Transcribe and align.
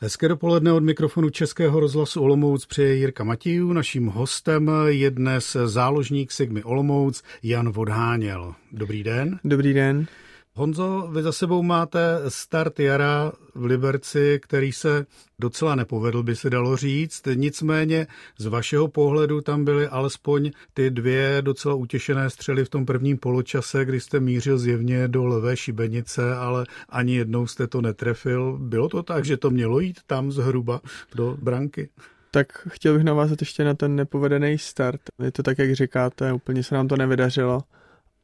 Hezké 0.00 0.28
dopoledne 0.28 0.72
od 0.72 0.82
mikrofonu 0.82 1.30
Českého 1.30 1.80
rozhlasu 1.80 2.22
Olomouc 2.22 2.66
přeje 2.66 2.94
Jirka 2.94 3.24
Matějů. 3.24 3.72
Naším 3.72 4.06
hostem 4.06 4.70
je 4.86 5.10
dnes 5.10 5.56
záložník 5.64 6.32
Sigmy 6.32 6.62
Olomouc 6.64 7.22
Jan 7.42 7.68
Vodháněl. 7.68 8.54
Dobrý 8.72 9.02
den. 9.02 9.40
Dobrý 9.44 9.74
den. 9.74 10.06
Honzo, 10.58 11.08
vy 11.12 11.22
za 11.22 11.32
sebou 11.32 11.62
máte 11.62 12.00
start 12.28 12.80
jara 12.80 13.32
v 13.54 13.64
Liberci, 13.64 14.40
který 14.42 14.72
se 14.72 15.06
docela 15.38 15.74
nepovedl, 15.74 16.22
by 16.22 16.36
se 16.36 16.50
dalo 16.50 16.76
říct. 16.76 17.22
Nicméně 17.34 18.06
z 18.38 18.46
vašeho 18.46 18.88
pohledu 18.88 19.40
tam 19.40 19.64
byly 19.64 19.88
alespoň 19.88 20.50
ty 20.74 20.90
dvě 20.90 21.38
docela 21.40 21.74
utěšené 21.74 22.30
střely 22.30 22.64
v 22.64 22.68
tom 22.68 22.86
prvním 22.86 23.18
poločase, 23.18 23.84
kdy 23.84 24.00
jste 24.00 24.20
mířil 24.20 24.58
zjevně 24.58 25.08
do 25.08 25.26
levé 25.26 25.56
šibenice, 25.56 26.34
ale 26.34 26.66
ani 26.88 27.16
jednou 27.16 27.46
jste 27.46 27.66
to 27.66 27.80
netrefil. 27.80 28.58
Bylo 28.60 28.88
to 28.88 29.02
tak, 29.02 29.24
že 29.24 29.36
to 29.36 29.50
mělo 29.50 29.80
jít 29.80 30.00
tam 30.06 30.32
zhruba 30.32 30.80
do 31.14 31.36
branky? 31.42 31.88
Tak 32.30 32.68
chtěl 32.68 32.94
bych 32.94 33.04
navázat 33.04 33.42
ještě 33.42 33.64
na 33.64 33.74
ten 33.74 33.96
nepovedený 33.96 34.58
start. 34.58 35.00
Je 35.22 35.32
to 35.32 35.42
tak, 35.42 35.58
jak 35.58 35.74
říkáte, 35.74 36.32
úplně 36.32 36.62
se 36.62 36.74
nám 36.74 36.88
to 36.88 36.96
nevydařilo 36.96 37.60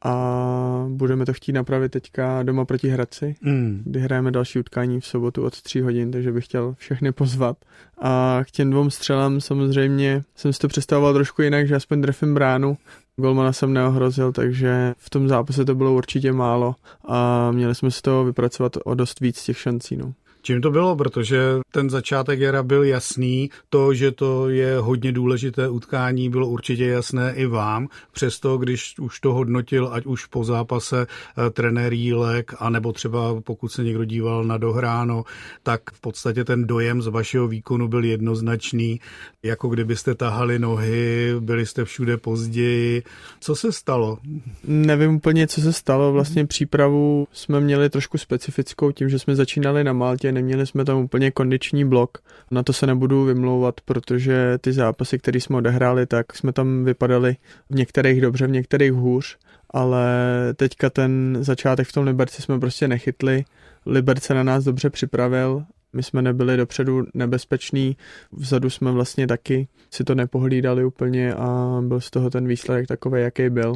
a 0.05 0.85
budeme 0.89 1.25
to 1.25 1.33
chtít 1.33 1.51
napravit 1.51 1.91
teďka 1.91 2.43
doma 2.43 2.65
proti 2.65 2.89
Hradci, 2.89 3.35
mm. 3.41 3.81
kdy 3.85 3.99
hrajeme 3.99 4.31
další 4.31 4.59
utkání 4.59 4.99
v 4.99 5.05
sobotu 5.05 5.43
od 5.43 5.61
3 5.61 5.81
hodin, 5.81 6.11
takže 6.11 6.31
bych 6.31 6.45
chtěl 6.45 6.75
všechny 6.77 7.11
pozvat. 7.11 7.57
A 8.01 8.39
k 8.43 8.51
těm 8.51 8.71
dvou 8.71 8.89
střelám 8.89 9.41
samozřejmě 9.41 10.23
jsem 10.35 10.53
si 10.53 10.59
to 10.59 10.67
představoval 10.67 11.13
trošku 11.13 11.41
jinak, 11.41 11.67
že 11.67 11.75
aspoň 11.75 12.01
trefím 12.01 12.33
bránu. 12.33 12.77
Golmana 13.17 13.53
jsem 13.53 13.73
neohrozil, 13.73 14.31
takže 14.31 14.93
v 14.97 15.09
tom 15.09 15.27
zápase 15.27 15.65
to 15.65 15.75
bylo 15.75 15.93
určitě 15.93 16.31
málo 16.31 16.75
a 17.07 17.51
měli 17.51 17.75
jsme 17.75 17.91
z 17.91 18.01
toho 18.01 18.25
vypracovat 18.25 18.77
o 18.83 18.95
dost 18.95 19.19
víc 19.19 19.43
těch 19.43 19.57
šancí. 19.57 19.97
No. 19.97 20.13
Čím 20.45 20.61
to 20.61 20.71
bylo? 20.71 20.95
Protože 20.95 21.39
ten 21.71 21.89
začátek 21.89 22.39
jara 22.39 22.63
byl 22.63 22.83
jasný, 22.83 23.49
to, 23.69 23.93
že 23.93 24.11
to 24.11 24.49
je 24.49 24.77
hodně 24.77 25.11
důležité 25.11 25.69
utkání, 25.69 26.29
bylo 26.29 26.47
určitě 26.47 26.85
jasné 26.85 27.33
i 27.35 27.45
vám. 27.45 27.87
Přesto, 28.11 28.57
když 28.57 28.99
už 28.99 29.19
to 29.19 29.33
hodnotil, 29.33 29.89
ať 29.91 30.05
už 30.05 30.25
po 30.25 30.43
zápase 30.43 31.07
eh, 31.07 31.49
trenér 31.49 31.93
Jílek, 31.93 32.53
anebo 32.59 32.93
třeba 32.93 33.41
pokud 33.41 33.69
se 33.69 33.83
někdo 33.83 34.05
díval 34.05 34.43
na 34.43 34.57
dohráno, 34.57 35.23
tak 35.63 35.81
v 35.93 36.01
podstatě 36.01 36.43
ten 36.43 36.67
dojem 36.67 37.01
z 37.01 37.07
vašeho 37.07 37.47
výkonu 37.47 37.87
byl 37.87 38.03
jednoznačný, 38.03 38.99
jako 39.43 39.67
kdybyste 39.67 40.15
tahali 40.15 40.59
nohy, 40.59 41.33
byli 41.39 41.65
jste 41.65 41.85
všude 41.85 42.17
později. 42.17 43.03
Co 43.39 43.55
se 43.55 43.71
stalo? 43.71 44.17
Nevím 44.63 45.15
úplně, 45.15 45.47
co 45.47 45.61
se 45.61 45.73
stalo. 45.73 46.13
Vlastně 46.13 46.45
přípravu 46.45 47.27
jsme 47.31 47.59
měli 47.59 47.89
trošku 47.89 48.17
specifickou 48.17 48.91
tím, 48.91 49.09
že 49.09 49.19
jsme 49.19 49.35
začínali 49.35 49.83
na 49.83 49.93
Maltě, 49.93 50.34
neměli 50.35 50.67
jsme 50.67 50.85
tam 50.85 50.97
úplně 50.97 51.31
kondiční 51.31 51.85
blok. 51.85 52.17
Na 52.51 52.63
to 52.63 52.73
se 52.73 52.87
nebudu 52.87 53.25
vymlouvat, 53.25 53.81
protože 53.81 54.57
ty 54.61 54.73
zápasy, 54.73 55.19
které 55.19 55.41
jsme 55.41 55.57
odehráli, 55.57 56.05
tak 56.05 56.35
jsme 56.35 56.53
tam 56.53 56.83
vypadali 56.83 57.35
v 57.69 57.75
některých 57.75 58.21
dobře, 58.21 58.47
v 58.47 58.51
některých 58.51 58.91
hůř, 58.91 59.37
ale 59.69 60.07
teďka 60.55 60.89
ten 60.89 61.37
začátek 61.41 61.87
v 61.87 61.93
tom 61.93 62.05
Liberci 62.05 62.41
jsme 62.41 62.59
prostě 62.59 62.87
nechytli. 62.87 63.45
Liberce 63.85 64.33
na 64.33 64.43
nás 64.43 64.63
dobře 64.63 64.89
připravil, 64.89 65.63
my 65.93 66.03
jsme 66.03 66.21
nebyli 66.21 66.57
dopředu 66.57 67.03
nebezpeční, 67.13 67.97
vzadu 68.31 68.69
jsme 68.69 68.91
vlastně 68.91 69.27
taky 69.27 69.67
si 69.91 70.03
to 70.03 70.15
nepohlídali 70.15 70.85
úplně 70.85 71.33
a 71.33 71.79
byl 71.81 72.01
z 72.01 72.09
toho 72.09 72.29
ten 72.29 72.47
výsledek 72.47 72.87
takový, 72.87 73.21
jaký 73.21 73.49
byl. 73.49 73.73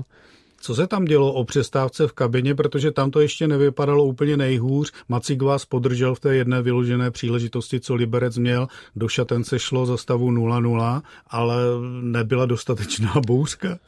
Co 0.62 0.76
se 0.76 0.88
tam 0.88 1.06
dělo 1.06 1.34
o 1.34 1.44
přestávce 1.44 2.08
v 2.08 2.14
kabině, 2.14 2.56
protože 2.56 2.92
tam 2.92 3.12
to 3.12 3.20
ještě 3.20 3.48
nevypadalo 3.48 4.06
úplně 4.06 4.38
nejhůř. 4.38 4.92
Macík 5.10 5.42
vás 5.42 5.66
podržel 5.66 6.16
v 6.16 6.20
té 6.20 6.36
jedné 6.36 6.62
vyložené 6.62 7.12
příležitosti, 7.12 7.80
co 7.80 7.96
Liberec 7.96 8.38
měl. 8.38 8.68
Do 8.96 9.08
šatence 9.08 9.60
šlo 9.60 9.86
za 9.86 9.98
stavu 9.98 10.32
0-0, 10.32 11.02
ale 11.28 11.56
nebyla 12.02 12.46
dostatečná 12.46 13.14
bouřka. 13.28 13.80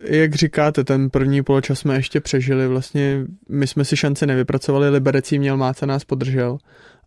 Jak 0.00 0.34
říkáte, 0.34 0.84
ten 0.84 1.10
první 1.10 1.42
poločas 1.42 1.78
jsme 1.78 1.94
ještě 1.94 2.20
přežili, 2.20 2.68
vlastně 2.68 3.26
my 3.48 3.66
jsme 3.66 3.84
si 3.84 3.96
šance 3.96 4.26
nevypracovali, 4.26 4.88
Liberec 4.88 5.30
měl, 5.30 5.56
Máca 5.56 5.86
nás 5.86 6.04
podržel 6.04 6.58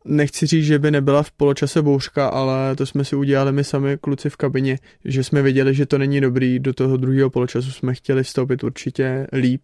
Nechci 0.06 0.48
říct, 0.48 0.66
že 0.66 0.80
by 0.80 0.92
nebyla 0.92 1.24
v 1.24 1.32
poločase 1.32 1.82
bouřka, 1.82 2.28
ale 2.28 2.76
to 2.76 2.86
jsme 2.86 3.06
si 3.06 3.16
udělali 3.16 3.52
my 3.52 3.64
sami 3.64 3.98
kluci 3.98 4.30
v 4.30 4.38
kabině, 4.38 4.78
že 5.06 5.24
jsme 5.24 5.42
věděli, 5.42 5.76
že 5.76 5.86
to 5.86 5.98
není 5.98 6.22
dobrý. 6.22 6.60
Do 6.60 6.74
toho 6.74 6.98
druhého 6.98 7.30
poločasu 7.30 7.72
jsme 7.72 7.94
chtěli 7.94 8.24
vstoupit 8.24 8.64
určitě 8.64 9.28
líp. 9.34 9.62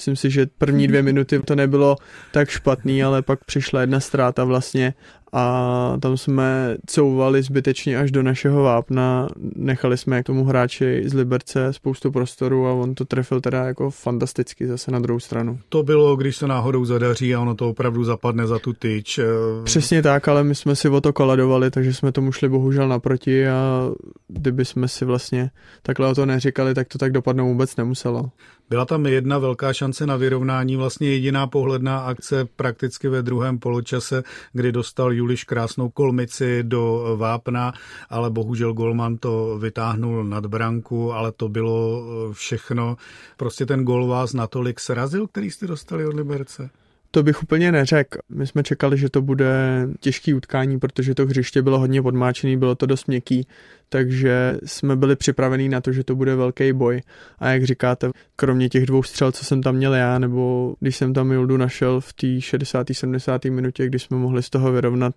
Myslím 0.00 0.16
si, 0.16 0.30
že 0.30 0.46
první 0.58 0.88
dvě 0.88 1.02
minuty 1.02 1.38
to 1.38 1.54
nebylo 1.54 1.96
tak 2.32 2.48
špatný, 2.48 3.02
ale 3.02 3.22
pak 3.22 3.44
přišla 3.44 3.80
jedna 3.80 4.00
ztráta 4.00 4.44
vlastně 4.44 4.94
a 5.32 5.96
tam 6.00 6.16
jsme 6.16 6.76
couvali 6.86 7.42
zbytečně 7.42 7.98
až 7.98 8.10
do 8.10 8.22
našeho 8.22 8.62
vápna, 8.62 9.28
nechali 9.56 9.98
jsme 9.98 10.22
k 10.22 10.26
tomu 10.26 10.44
hráči 10.44 11.02
z 11.06 11.14
Liberce 11.14 11.72
spoustu 11.72 12.12
prostoru 12.12 12.66
a 12.66 12.72
on 12.72 12.94
to 12.94 13.04
trefil 13.04 13.40
teda 13.40 13.64
jako 13.64 13.90
fantasticky 13.90 14.66
zase 14.66 14.90
na 14.90 14.98
druhou 14.98 15.20
stranu. 15.20 15.58
To 15.68 15.82
bylo, 15.82 16.16
když 16.16 16.36
se 16.36 16.46
náhodou 16.46 16.84
zadaří 16.84 17.34
a 17.34 17.40
ono 17.40 17.54
to 17.54 17.68
opravdu 17.68 18.04
zapadne 18.04 18.46
za 18.46 18.58
tu 18.58 18.72
tyč. 18.72 19.18
Eh, 19.18 19.24
Přesně 19.64 20.02
tak, 20.02 20.28
ale 20.28 20.44
my 20.44 20.54
jsme 20.54 20.76
si 20.76 20.88
o 20.88 21.00
to 21.00 21.12
koledovali, 21.12 21.70
takže 21.70 21.94
jsme 21.94 22.12
tomu 22.12 22.32
šli 22.32 22.48
bohužel 22.48 22.88
naproti 22.88 23.48
a 23.48 23.90
kdyby 24.28 24.64
jsme 24.64 24.88
si 24.88 25.04
vlastně 25.04 25.50
takhle 25.82 26.08
o 26.08 26.14
to 26.14 26.26
neříkali, 26.26 26.74
tak 26.74 26.88
to 26.88 26.98
tak 26.98 27.12
dopadnout 27.12 27.48
vůbec 27.48 27.76
nemuselo. 27.76 28.30
Byla 28.70 28.84
tam 28.84 29.06
jedna 29.06 29.38
velká 29.38 29.72
šance 29.72 30.06
na 30.06 30.16
vyrovnání, 30.16 30.76
vlastně 30.76 31.08
jediná 31.10 31.46
pohledná 31.46 31.98
akce 31.98 32.44
prakticky 32.44 33.08
ve 33.08 33.22
druhém 33.22 33.58
poločase, 33.58 34.22
kdy 34.52 34.72
dostal 34.72 35.12
Juliš 35.12 35.44
krásnou 35.44 35.88
kolmici 35.88 36.62
do 36.62 37.16
vápna, 37.16 37.72
ale 38.10 38.30
bohužel 38.30 38.72
Golman 38.72 39.16
to 39.16 39.58
vytáhnul 39.58 40.24
nad 40.24 40.46
branku, 40.46 41.12
ale 41.12 41.32
to 41.32 41.48
bylo 41.48 42.02
eh, 42.02 42.34
všechno. 42.34 42.96
Prostě 43.36 43.66
ten 43.66 43.84
gol 43.84 44.06
vás 44.06 44.32
natolik 44.32 44.80
srazil, 44.80 45.26
který 45.26 45.50
jste 45.50 45.66
dostali 45.66 46.06
od 46.06 46.14
Liberce? 46.14 46.70
To 47.10 47.22
bych 47.22 47.42
úplně 47.42 47.72
neřekl. 47.72 48.18
My 48.28 48.46
jsme 48.46 48.62
čekali, 48.62 48.98
že 48.98 49.08
to 49.08 49.22
bude 49.22 49.86
těžký 50.00 50.34
utkání, 50.34 50.78
protože 50.78 51.14
to 51.14 51.26
hřiště 51.26 51.62
bylo 51.62 51.78
hodně 51.78 52.02
podmáčený, 52.02 52.56
bylo 52.56 52.74
to 52.74 52.86
dost 52.86 53.08
měkký, 53.08 53.46
takže 53.88 54.58
jsme 54.64 54.96
byli 54.96 55.16
připravení 55.16 55.68
na 55.68 55.80
to, 55.80 55.92
že 55.92 56.04
to 56.04 56.16
bude 56.16 56.36
velký 56.36 56.72
boj. 56.72 57.02
A 57.38 57.48
jak 57.48 57.64
říkáte, 57.64 58.10
kromě 58.36 58.68
těch 58.68 58.86
dvou 58.86 59.02
střel, 59.02 59.32
co 59.32 59.44
jsem 59.44 59.62
tam 59.62 59.74
měl 59.74 59.94
já, 59.94 60.18
nebo 60.18 60.74
když 60.80 60.96
jsem 60.96 61.14
tam 61.14 61.28
Mildu 61.28 61.56
našel 61.56 62.00
v 62.00 62.12
té 62.12 62.40
60. 62.40 62.86
70. 62.92 63.44
minutě, 63.44 63.86
kdy 63.86 63.98
jsme 63.98 64.16
mohli 64.16 64.42
z 64.42 64.50
toho 64.50 64.72
vyrovnat, 64.72 65.14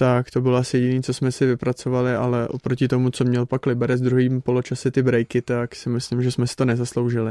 tak 0.00 0.30
to 0.30 0.40
bylo 0.40 0.56
asi 0.56 0.78
jediné, 0.78 1.02
co 1.02 1.14
jsme 1.14 1.32
si 1.32 1.46
vypracovali, 1.46 2.14
ale 2.14 2.48
oproti 2.48 2.88
tomu, 2.88 3.10
co 3.10 3.24
měl 3.24 3.46
pak 3.46 3.66
Liberec 3.66 4.00
druhým 4.00 4.40
poločase 4.40 4.90
ty 4.90 5.02
breaky, 5.02 5.42
tak 5.42 5.74
si 5.74 5.88
myslím, 5.88 6.22
že 6.22 6.30
jsme 6.30 6.46
si 6.46 6.56
to 6.56 6.64
nezasloužili. 6.64 7.30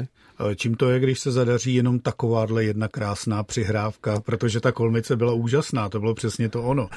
Čím 0.56 0.76
to 0.76 0.90
je, 0.90 1.00
když 1.00 1.20
se 1.20 1.32
zadaří 1.32 1.76
jenom 1.76 2.00
takováhle 2.00 2.64
jedna 2.64 2.88
krásná 2.88 3.44
přihrávka, 3.44 4.20
protože 4.20 4.60
ta 4.60 4.72
kolmice 4.72 5.16
byla 5.16 5.34
úžasná, 5.34 5.90
to 5.90 6.00
bylo 6.00 6.16
přesně 6.16 6.50
to 6.50 6.64
ono. 6.64 6.90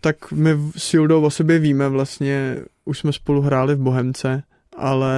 Tak 0.00 0.32
my 0.32 0.56
s 0.76 0.94
Juldou 0.94 1.22
o 1.22 1.30
sobě 1.30 1.58
víme 1.58 1.88
vlastně, 1.88 2.56
už 2.84 2.98
jsme 2.98 3.12
spolu 3.12 3.40
hráli 3.40 3.74
v 3.74 3.80
Bohemce, 3.80 4.42
ale 4.76 5.14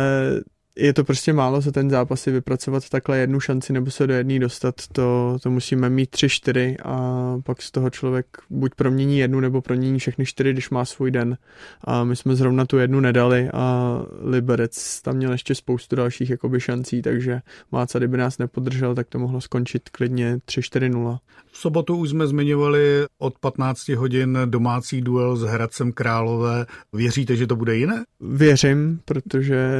je 0.80 0.92
to 0.92 1.04
prostě 1.04 1.32
málo 1.32 1.60
za 1.60 1.70
ten 1.72 1.90
zápas 1.90 2.20
si 2.20 2.30
vypracovat 2.30 2.88
takhle 2.88 3.18
jednu 3.18 3.40
šanci 3.40 3.72
nebo 3.72 3.90
se 3.90 4.06
do 4.06 4.14
jedné 4.14 4.38
dostat, 4.38 4.74
to, 4.92 5.38
to 5.42 5.50
musíme 5.50 5.90
mít 5.90 6.10
tři, 6.10 6.28
čtyři 6.28 6.76
a 6.84 7.36
pak 7.44 7.62
z 7.62 7.70
toho 7.70 7.90
člověk 7.90 8.26
buď 8.50 8.74
promění 8.74 9.18
jednu 9.18 9.40
nebo 9.40 9.62
promění 9.62 9.98
všechny 9.98 10.26
čtyři, 10.26 10.52
když 10.52 10.70
má 10.70 10.84
svůj 10.84 11.10
den. 11.10 11.36
A 11.84 12.04
my 12.04 12.16
jsme 12.16 12.36
zrovna 12.36 12.64
tu 12.64 12.78
jednu 12.78 13.00
nedali 13.00 13.50
a 13.52 13.96
Liberec 14.22 15.02
tam 15.02 15.16
měl 15.16 15.32
ještě 15.32 15.54
spoustu 15.54 15.96
dalších 15.96 16.30
jakoby 16.30 16.60
šancí, 16.60 17.02
takže 17.02 17.40
Máca, 17.72 17.98
kdyby 17.98 18.16
nás 18.16 18.38
nepodržel, 18.38 18.94
tak 18.94 19.08
to 19.08 19.18
mohlo 19.18 19.40
skončit 19.40 19.88
klidně 19.88 20.36
3-4-0. 20.36 21.18
V 21.52 21.58
sobotu 21.58 21.96
už 21.96 22.10
jsme 22.10 22.26
zmiňovali 22.26 23.04
od 23.18 23.38
15 23.38 23.88
hodin 23.88 24.38
domácí 24.44 25.00
duel 25.00 25.36
s 25.36 25.42
Hradcem 25.42 25.92
Králové. 25.92 26.66
Věříte, 26.92 27.36
že 27.36 27.46
to 27.46 27.56
bude 27.56 27.76
jiné? 27.76 28.04
Věřím, 28.20 29.00
protože 29.04 29.70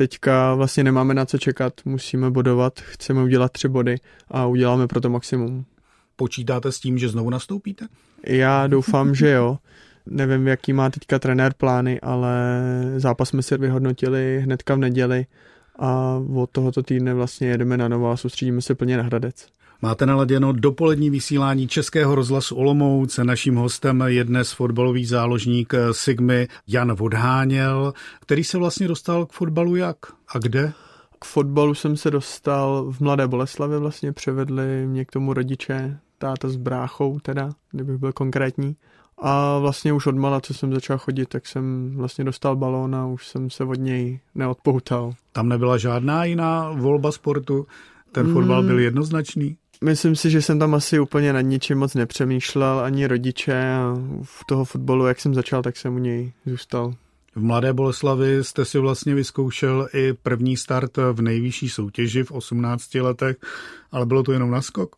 teďka 0.00 0.54
vlastně 0.54 0.84
nemáme 0.84 1.14
na 1.14 1.24
co 1.24 1.38
čekat, 1.38 1.72
musíme 1.84 2.30
bodovat, 2.30 2.80
chceme 2.80 3.22
udělat 3.22 3.52
tři 3.52 3.68
body 3.68 3.96
a 4.28 4.46
uděláme 4.46 4.86
pro 4.86 5.00
to 5.00 5.10
maximum. 5.10 5.64
Počítáte 6.16 6.72
s 6.72 6.80
tím, 6.80 6.98
že 6.98 7.08
znovu 7.08 7.30
nastoupíte? 7.30 7.86
Já 8.26 8.66
doufám, 8.66 9.14
že 9.14 9.30
jo. 9.30 9.58
Nevím, 10.06 10.46
jaký 10.46 10.72
má 10.72 10.90
teďka 10.90 11.18
trenér 11.18 11.54
plány, 11.54 12.00
ale 12.00 12.32
zápas 12.96 13.28
jsme 13.28 13.42
si 13.42 13.58
vyhodnotili 13.58 14.40
hnedka 14.44 14.74
v 14.74 14.78
neděli 14.78 15.26
a 15.78 16.20
od 16.34 16.50
tohoto 16.50 16.82
týdne 16.82 17.14
vlastně 17.14 17.48
jedeme 17.48 17.76
na 17.76 17.88
novo 17.88 18.10
a 18.10 18.16
soustředíme 18.16 18.62
se 18.62 18.74
plně 18.74 18.96
na 18.96 19.02
Hradec. 19.02 19.48
Máte 19.82 20.06
naladěno 20.06 20.52
dopolední 20.52 21.10
vysílání 21.10 21.68
Českého 21.68 22.14
rozhlasu 22.14 22.56
Olomouc. 22.56 23.18
Naším 23.22 23.56
hostem 23.56 24.04
je 24.06 24.24
dnes 24.24 24.52
fotbalový 24.52 25.04
záložník 25.06 25.72
Sigmy 25.92 26.48
Jan 26.66 26.92
Vodháněl, 26.92 27.92
který 28.20 28.44
se 28.44 28.58
vlastně 28.58 28.88
dostal 28.88 29.26
k 29.26 29.32
fotbalu 29.32 29.76
jak 29.76 29.96
a 30.28 30.38
kde? 30.38 30.72
K 31.18 31.24
fotbalu 31.24 31.74
jsem 31.74 31.96
se 31.96 32.10
dostal 32.10 32.92
v 32.92 33.00
Mladé 33.00 33.28
Boleslavě, 33.28 33.78
vlastně 33.78 34.12
převedli 34.12 34.86
mě 34.86 35.04
k 35.04 35.10
tomu 35.10 35.32
rodiče, 35.32 35.98
táta 36.18 36.48
s 36.48 36.56
bráchou 36.56 37.18
teda, 37.20 37.50
kdybych 37.70 37.96
byl 37.96 38.12
konkrétní. 38.12 38.76
A 39.18 39.58
vlastně 39.58 39.92
už 39.92 40.06
od 40.06 40.16
mala, 40.16 40.40
co 40.40 40.54
jsem 40.54 40.72
začal 40.72 40.98
chodit, 40.98 41.28
tak 41.28 41.46
jsem 41.46 41.92
vlastně 41.96 42.24
dostal 42.24 42.56
balón 42.56 42.94
a 42.94 43.06
už 43.06 43.28
jsem 43.28 43.50
se 43.50 43.64
od 43.64 43.78
něj 43.78 44.20
neodpoutal. 44.34 45.12
Tam 45.32 45.48
nebyla 45.48 45.78
žádná 45.78 46.24
jiná 46.24 46.70
volba 46.72 47.12
sportu? 47.12 47.66
Ten 48.12 48.32
fotbal 48.32 48.62
byl 48.62 48.78
jednoznačný? 48.78 49.56
Myslím 49.84 50.16
si, 50.16 50.30
že 50.30 50.42
jsem 50.42 50.58
tam 50.58 50.74
asi 50.74 51.00
úplně 51.00 51.32
nad 51.32 51.40
ničím 51.40 51.78
moc 51.78 51.94
nepřemýšlel, 51.94 52.80
ani 52.80 53.06
rodiče 53.06 53.72
a 53.72 53.94
v 54.22 54.44
toho 54.44 54.64
fotbalu, 54.64 55.06
jak 55.06 55.20
jsem 55.20 55.34
začal, 55.34 55.62
tak 55.62 55.76
jsem 55.76 55.94
u 55.94 55.98
něj 55.98 56.32
zůstal. 56.46 56.94
V 57.34 57.42
Mladé 57.42 57.72
Boleslavi 57.72 58.44
jste 58.44 58.64
si 58.64 58.78
vlastně 58.78 59.14
vyzkoušel 59.14 59.88
i 59.94 60.12
první 60.12 60.56
start 60.56 60.96
v 61.12 61.22
nejvyšší 61.22 61.68
soutěži 61.68 62.22
v 62.22 62.30
18 62.30 62.94
letech, 62.94 63.36
ale 63.92 64.06
bylo 64.06 64.22
to 64.22 64.32
jenom 64.32 64.50
naskok? 64.50 64.96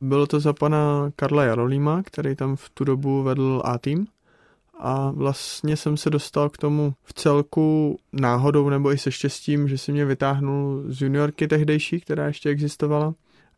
Bylo 0.00 0.26
to 0.26 0.40
za 0.40 0.52
pana 0.52 1.10
Karla 1.16 1.44
Jarolíma, 1.44 2.02
který 2.02 2.36
tam 2.36 2.56
v 2.56 2.70
tu 2.70 2.84
dobu 2.84 3.22
vedl 3.22 3.62
A-tým 3.64 4.06
a 4.78 5.10
vlastně 5.10 5.76
jsem 5.76 5.96
se 5.96 6.10
dostal 6.10 6.48
k 6.48 6.58
tomu 6.58 6.94
v 7.04 7.14
celku 7.14 7.98
náhodou 8.12 8.68
nebo 8.68 8.92
i 8.92 8.98
se 8.98 9.12
štěstím, 9.12 9.68
že 9.68 9.78
si 9.78 9.92
mě 9.92 10.04
vytáhnul 10.04 10.82
z 10.88 11.02
juniorky 11.02 11.48
tehdejší, 11.48 12.00
která 12.00 12.26
ještě 12.26 12.48
existovala. 12.48 13.14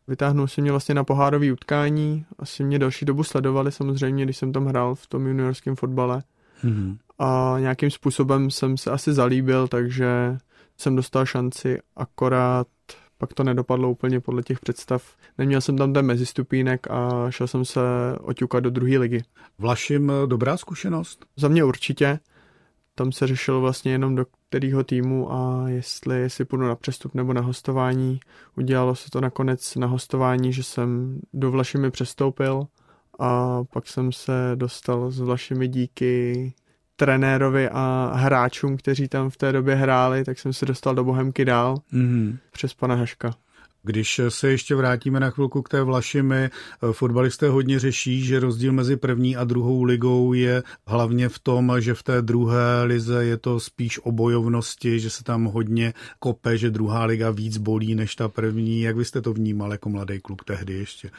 Vytáhnul 0.09 0.47
si 0.47 0.61
mě 0.61 0.71
vlastně 0.71 0.95
na 0.95 1.03
pohárový 1.03 1.51
utkání, 1.51 2.25
asi 2.39 2.63
mě 2.63 2.79
další 2.79 3.05
dobu 3.05 3.23
sledovali 3.23 3.71
samozřejmě, 3.71 4.23
když 4.23 4.37
jsem 4.37 4.53
tam 4.53 4.65
hrál 4.65 4.95
v 4.95 5.07
tom 5.07 5.27
juniorském 5.27 5.75
fotbale. 5.75 6.23
Mm-hmm. 6.63 6.97
A 7.19 7.55
nějakým 7.59 7.91
způsobem 7.91 8.51
jsem 8.51 8.77
se 8.77 8.91
asi 8.91 9.13
zalíbil, 9.13 9.67
takže 9.67 10.37
jsem 10.77 10.95
dostal 10.95 11.25
šanci, 11.25 11.79
akorát 11.95 12.67
pak 13.17 13.33
to 13.33 13.43
nedopadlo 13.43 13.91
úplně 13.91 14.19
podle 14.19 14.43
těch 14.43 14.59
představ. 14.59 15.15
Neměl 15.37 15.61
jsem 15.61 15.77
tam 15.77 15.93
ten 15.93 16.05
mezistupínek 16.05 16.87
a 16.91 17.25
šel 17.29 17.47
jsem 17.47 17.65
se 17.65 17.79
oťukat 18.21 18.63
do 18.63 18.69
druhé 18.69 18.97
ligy. 18.97 19.23
Vlašim 19.59 20.11
dobrá 20.25 20.57
zkušenost? 20.57 21.25
Za 21.37 21.47
mě 21.47 21.63
určitě. 21.63 22.19
Tam 22.99 23.11
se 23.11 23.27
řešilo 23.27 23.61
vlastně 23.61 23.91
jenom 23.91 24.15
do 24.15 24.25
kterého 24.49 24.83
týmu 24.83 25.33
a 25.33 25.69
jestli, 25.69 26.19
jestli 26.19 26.45
půjdu 26.45 26.67
na 26.67 26.75
přestup 26.75 27.15
nebo 27.15 27.33
na 27.33 27.41
hostování. 27.41 28.19
Udělalo 28.57 28.95
se 28.95 29.09
to 29.09 29.21
nakonec 29.21 29.75
na 29.75 29.87
hostování, 29.87 30.53
že 30.53 30.63
jsem 30.63 31.19
do 31.33 31.51
Vlašimi 31.51 31.91
přestoupil 31.91 32.67
a 33.19 33.63
pak 33.63 33.87
jsem 33.87 34.11
se 34.11 34.31
dostal 34.55 35.11
s 35.11 35.19
Vlašimi 35.19 35.67
díky 35.67 36.53
trenérovi 36.95 37.69
a 37.69 38.11
hráčům, 38.15 38.77
kteří 38.77 39.07
tam 39.07 39.29
v 39.29 39.37
té 39.37 39.51
době 39.51 39.75
hráli, 39.75 40.23
tak 40.23 40.39
jsem 40.39 40.53
se 40.53 40.65
dostal 40.65 40.95
do 40.95 41.03
Bohemky 41.03 41.45
dál 41.45 41.75
mm-hmm. 41.93 42.37
přes 42.51 42.73
pana 42.73 42.95
Haška. 42.95 43.31
Když 43.83 44.21
se 44.29 44.49
ještě 44.49 44.75
vrátíme 44.75 45.19
na 45.19 45.29
chvilku 45.29 45.61
k 45.61 45.69
té 45.69 45.83
Vlašimi, 45.83 46.49
fotbalisté 46.91 47.49
hodně 47.49 47.79
řeší, 47.79 48.25
že 48.25 48.39
rozdíl 48.39 48.73
mezi 48.73 48.97
první 48.97 49.35
a 49.35 49.43
druhou 49.43 49.83
ligou 49.83 50.33
je 50.33 50.63
hlavně 50.87 51.29
v 51.29 51.39
tom, 51.39 51.73
že 51.79 51.93
v 51.93 52.03
té 52.03 52.21
druhé 52.21 52.83
lize 52.83 53.25
je 53.25 53.37
to 53.37 53.59
spíš 53.59 53.99
o 53.99 54.11
bojovnosti, 54.11 54.99
že 54.99 55.09
se 55.09 55.23
tam 55.23 55.45
hodně 55.45 55.93
kope, 56.19 56.57
že 56.57 56.69
druhá 56.69 57.05
liga 57.05 57.31
víc 57.31 57.57
bolí 57.57 57.95
než 57.95 58.15
ta 58.15 58.29
první. 58.29 58.81
Jak 58.81 58.95
byste 58.95 59.21
to 59.21 59.33
vnímal 59.33 59.71
jako 59.71 59.89
mladý 59.89 60.19
kluk 60.19 60.43
tehdy 60.43 60.73
ještě? 60.73 61.11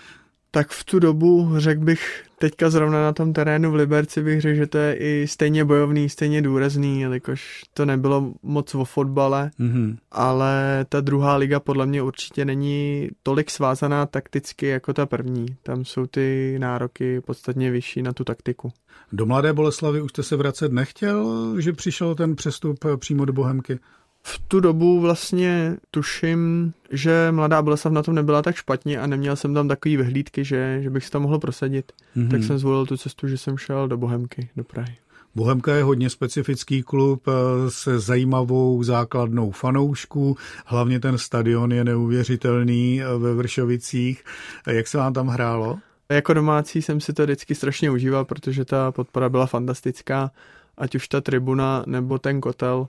Tak 0.50 0.70
v 0.70 0.84
tu 0.84 0.98
dobu 0.98 1.50
řekl 1.56 1.84
bych, 1.84 2.22
teďka 2.38 2.70
zrovna 2.70 3.02
na 3.02 3.12
tom 3.12 3.32
terénu 3.32 3.70
v 3.70 3.74
Liberci 3.74 4.22
bych 4.22 4.40
řekl, 4.40 4.56
že 4.56 4.66
to 4.66 4.78
je 4.78 4.94
i 4.94 5.26
stejně 5.28 5.64
bojovný, 5.64 6.08
stejně 6.08 6.42
důrazný, 6.42 7.00
jelikož 7.00 7.62
to 7.74 7.84
nebylo 7.84 8.32
moc 8.42 8.74
o 8.74 8.84
fotbale, 8.84 9.50
mm-hmm. 9.60 9.96
ale 10.12 10.86
ta 10.88 11.00
druhá 11.00 11.36
liga 11.36 11.60
podle 11.60 11.86
mě 11.86 12.02
určitě 12.02 12.44
není 12.44 13.08
tolik 13.22 13.50
svázaná 13.50 14.06
takticky 14.06 14.66
jako 14.66 14.92
ta 14.92 15.06
první. 15.06 15.46
Tam 15.62 15.84
jsou 15.84 16.06
ty 16.06 16.56
nároky 16.58 17.20
podstatně 17.20 17.70
vyšší 17.70 18.02
na 18.02 18.12
tu 18.12 18.24
taktiku. 18.24 18.72
Do 19.12 19.26
Mladé 19.26 19.52
Boleslavy 19.52 20.00
už 20.00 20.10
jste 20.10 20.22
se 20.22 20.36
vracet 20.36 20.72
nechtěl, 20.72 21.54
že 21.60 21.72
přišel 21.72 22.14
ten 22.14 22.36
přestup 22.36 22.84
přímo 22.96 23.24
do 23.24 23.32
Bohemky? 23.32 23.78
V 24.22 24.38
tu 24.48 24.60
dobu 24.60 25.00
vlastně 25.00 25.76
tuším, 25.90 26.72
že 26.90 27.28
Mladá 27.30 27.62
Boleslav 27.62 27.92
na 27.92 28.02
tom 28.02 28.14
nebyla 28.14 28.42
tak 28.42 28.56
špatně 28.56 29.00
a 29.00 29.06
neměl 29.06 29.36
jsem 29.36 29.54
tam 29.54 29.68
takový 29.68 29.96
vyhlídky, 29.96 30.44
že, 30.44 30.78
že 30.82 30.90
bych 30.90 31.04
si 31.04 31.10
to 31.10 31.20
mohl 31.20 31.38
prosadit. 31.38 31.92
Mm-hmm. 32.16 32.30
Tak 32.30 32.44
jsem 32.44 32.58
zvolil 32.58 32.86
tu 32.86 32.96
cestu, 32.96 33.28
že 33.28 33.38
jsem 33.38 33.58
šel 33.58 33.88
do 33.88 33.96
Bohemky, 33.96 34.48
do 34.56 34.64
Prahy. 34.64 34.96
Bohemka 35.34 35.74
je 35.74 35.82
hodně 35.82 36.10
specifický 36.10 36.82
klub 36.82 37.28
eh, 37.28 37.32
se 37.70 37.98
zajímavou 37.98 38.82
základnou 38.82 39.50
fanoušku, 39.50 40.36
hlavně 40.66 41.00
ten 41.00 41.18
stadion 41.18 41.72
je 41.72 41.84
neuvěřitelný 41.84 43.02
eh, 43.02 43.18
ve 43.18 43.34
Vršovicích. 43.34 44.24
Jak 44.66 44.88
se 44.88 44.98
vám 44.98 45.12
tam 45.12 45.28
hrálo? 45.28 45.78
Jako 46.08 46.34
domácí 46.34 46.82
jsem 46.82 47.00
si 47.00 47.12
to 47.12 47.22
vždycky 47.22 47.54
strašně 47.54 47.90
užíval, 47.90 48.24
protože 48.24 48.64
ta 48.64 48.92
podpora 48.92 49.28
byla 49.28 49.46
fantastická, 49.46 50.30
ať 50.78 50.94
už 50.94 51.08
ta 51.08 51.20
tribuna 51.20 51.84
nebo 51.86 52.18
ten 52.18 52.40
kotel, 52.40 52.86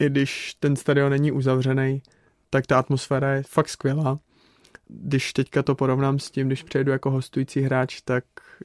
i 0.00 0.06
když 0.10 0.54
ten 0.60 0.76
stadion 0.76 1.10
není 1.10 1.32
uzavřený, 1.32 2.02
tak 2.50 2.66
ta 2.66 2.78
atmosféra 2.78 3.32
je 3.32 3.42
fakt 3.42 3.68
skvělá. 3.68 4.18
Když 4.88 5.32
teďka 5.32 5.62
to 5.62 5.74
porovnám 5.74 6.18
s 6.18 6.30
tím, 6.30 6.46
když 6.46 6.62
přejdu 6.62 6.90
jako 6.90 7.10
hostující 7.10 7.60
hráč, 7.60 8.00
tak 8.00 8.24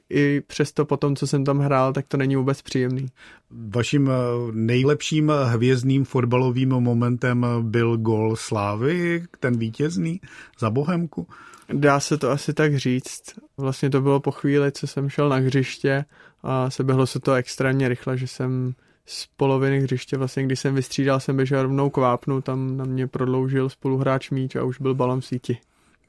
i 0.09 0.41
přesto 0.41 0.85
po 0.85 0.97
tom, 0.97 1.15
co 1.15 1.27
jsem 1.27 1.45
tam 1.45 1.59
hrál, 1.59 1.93
tak 1.93 2.07
to 2.07 2.17
není 2.17 2.35
vůbec 2.35 2.61
příjemný. 2.61 3.07
Vaším 3.51 4.09
eh, 4.09 4.13
nejlepším 4.51 5.31
hvězdným 5.45 6.05
fotbalovým 6.05 6.69
momentem 6.69 7.45
byl 7.61 7.97
gol 7.97 8.35
Slávy, 8.35 9.23
ten 9.39 9.57
vítězný 9.57 10.21
za 10.59 10.69
Bohemku? 10.69 11.27
Dá 11.73 11.99
se 11.99 12.17
to 12.17 12.29
asi 12.29 12.53
tak 12.53 12.77
říct. 12.77 13.23
Vlastně 13.57 13.89
to 13.89 14.01
bylo 14.01 14.19
po 14.19 14.31
chvíli, 14.31 14.71
co 14.71 14.87
jsem 14.87 15.09
šel 15.09 15.29
na 15.29 15.35
hřiště 15.35 16.05
a 16.43 16.69
seběhlo 16.69 17.07
se 17.07 17.19
to 17.19 17.33
extrémně 17.33 17.89
rychle, 17.89 18.17
že 18.17 18.27
jsem 18.27 18.73
z 19.11 19.27
poloviny 19.37 19.79
hřiště, 19.79 20.17
vlastně 20.17 20.43
když 20.43 20.59
jsem 20.59 20.75
vystřídal, 20.75 21.19
jsem 21.19 21.37
běžel 21.37 21.61
rovnou 21.61 21.89
k 21.89 21.97
vápnu, 21.97 22.41
tam 22.41 22.77
na 22.77 22.85
mě 22.85 23.07
prodloužil 23.07 23.69
spoluhráč 23.69 24.29
míč 24.29 24.55
a 24.55 24.63
už 24.63 24.81
byl 24.81 24.95
balon 24.95 25.21
v 25.21 25.25
síti. 25.25 25.57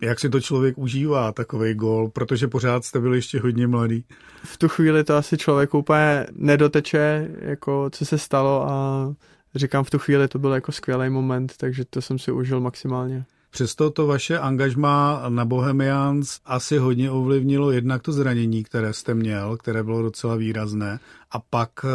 Jak 0.00 0.20
si 0.20 0.30
to 0.30 0.40
člověk 0.40 0.78
užívá, 0.78 1.32
takový 1.32 1.74
gol, 1.74 2.08
protože 2.08 2.48
pořád 2.48 2.84
jste 2.84 3.00
byli 3.00 3.18
ještě 3.18 3.40
hodně 3.40 3.66
mladý? 3.66 4.04
V 4.44 4.56
tu 4.56 4.68
chvíli 4.68 5.04
to 5.04 5.16
asi 5.16 5.38
člověk 5.38 5.74
úplně 5.74 6.26
nedoteče, 6.32 7.30
jako 7.40 7.90
co 7.92 8.06
se 8.06 8.18
stalo 8.18 8.70
a 8.70 9.08
říkám, 9.54 9.84
v 9.84 9.90
tu 9.90 9.98
chvíli 9.98 10.28
to 10.28 10.38
byl 10.38 10.52
jako 10.52 10.72
skvělý 10.72 11.10
moment, 11.10 11.56
takže 11.56 11.84
to 11.84 12.02
jsem 12.02 12.18
si 12.18 12.32
užil 12.32 12.60
maximálně. 12.60 13.24
Přesto 13.50 13.90
to 13.90 14.06
vaše 14.06 14.38
angažma 14.38 15.22
na 15.28 15.44
Bohemians 15.44 16.40
asi 16.44 16.78
hodně 16.78 17.10
ovlivnilo 17.10 17.70
jednak 17.70 18.02
to 18.02 18.12
zranění, 18.12 18.64
které 18.64 18.92
jste 18.92 19.14
měl, 19.14 19.56
které 19.56 19.82
bylo 19.82 20.02
docela 20.02 20.36
výrazné. 20.36 21.00
A 21.30 21.38
pak 21.50 21.70
eh, 21.84 21.88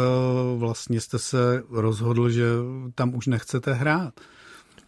vlastně 0.58 1.00
jste 1.00 1.18
se 1.18 1.62
rozhodl, 1.70 2.30
že 2.30 2.44
tam 2.94 3.14
už 3.14 3.26
nechcete 3.26 3.72
hrát. 3.72 4.14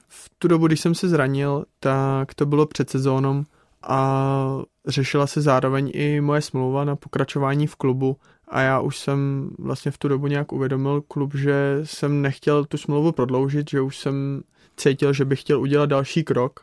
V 0.09 0.31
tu 0.39 0.49
dobu, 0.49 0.67
když 0.67 0.81
jsem 0.81 0.95
se 0.95 1.09
zranil, 1.09 1.65
tak 1.81 2.35
to 2.35 2.47
bylo 2.47 2.67
před 2.67 2.91
sezónou 2.91 3.45
a 3.83 4.61
řešila 4.87 5.27
se 5.27 5.41
zároveň 5.41 5.91
i 5.95 6.21
moje 6.21 6.43
smlouva 6.43 6.85
na 6.85 6.97
pokračování 6.97 7.67
v 7.67 7.77
klubu 7.77 8.17
a 8.49 8.61
já 8.61 8.81
už 8.81 8.99
jsem 8.99 9.51
vlastně 9.59 9.91
v 9.91 9.99
tu 9.99 10.09
dobu 10.09 10.27
nějak 10.27 10.53
uvědomil 10.53 11.01
klub, 11.01 11.35
že 11.35 11.81
jsem 11.85 12.23
nechtěl 12.23 12.65
tu 12.65 12.77
smlouvu 12.77 13.13
prodloužit, 13.13 13.71
že 13.71 13.81
už 13.81 13.99
jsem 13.99 14.43
cítil, 14.79 15.13
že 15.13 15.25
bych 15.25 15.41
chtěl 15.41 15.61
udělat 15.61 15.87
další 15.87 16.25
krok. 16.25 16.61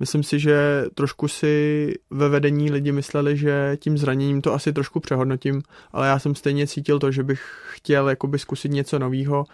Myslím 0.00 0.22
si, 0.22 0.38
že 0.38 0.84
trošku 0.94 1.28
si 1.28 1.94
ve 2.10 2.28
vedení 2.28 2.70
lidi 2.70 2.92
mysleli, 2.92 3.36
že 3.36 3.76
tím 3.80 3.98
zraněním 3.98 4.42
to 4.42 4.54
asi 4.54 4.72
trošku 4.72 5.00
přehodnotím, 5.00 5.62
ale 5.92 6.08
já 6.08 6.18
jsem 6.18 6.34
stejně 6.34 6.66
cítil 6.66 6.98
to, 6.98 7.10
že 7.10 7.22
bych 7.22 7.42
chtěl 7.70 8.08
jakoby 8.08 8.38
zkusit 8.38 8.68
něco 8.68 8.98
nového, 8.98 9.44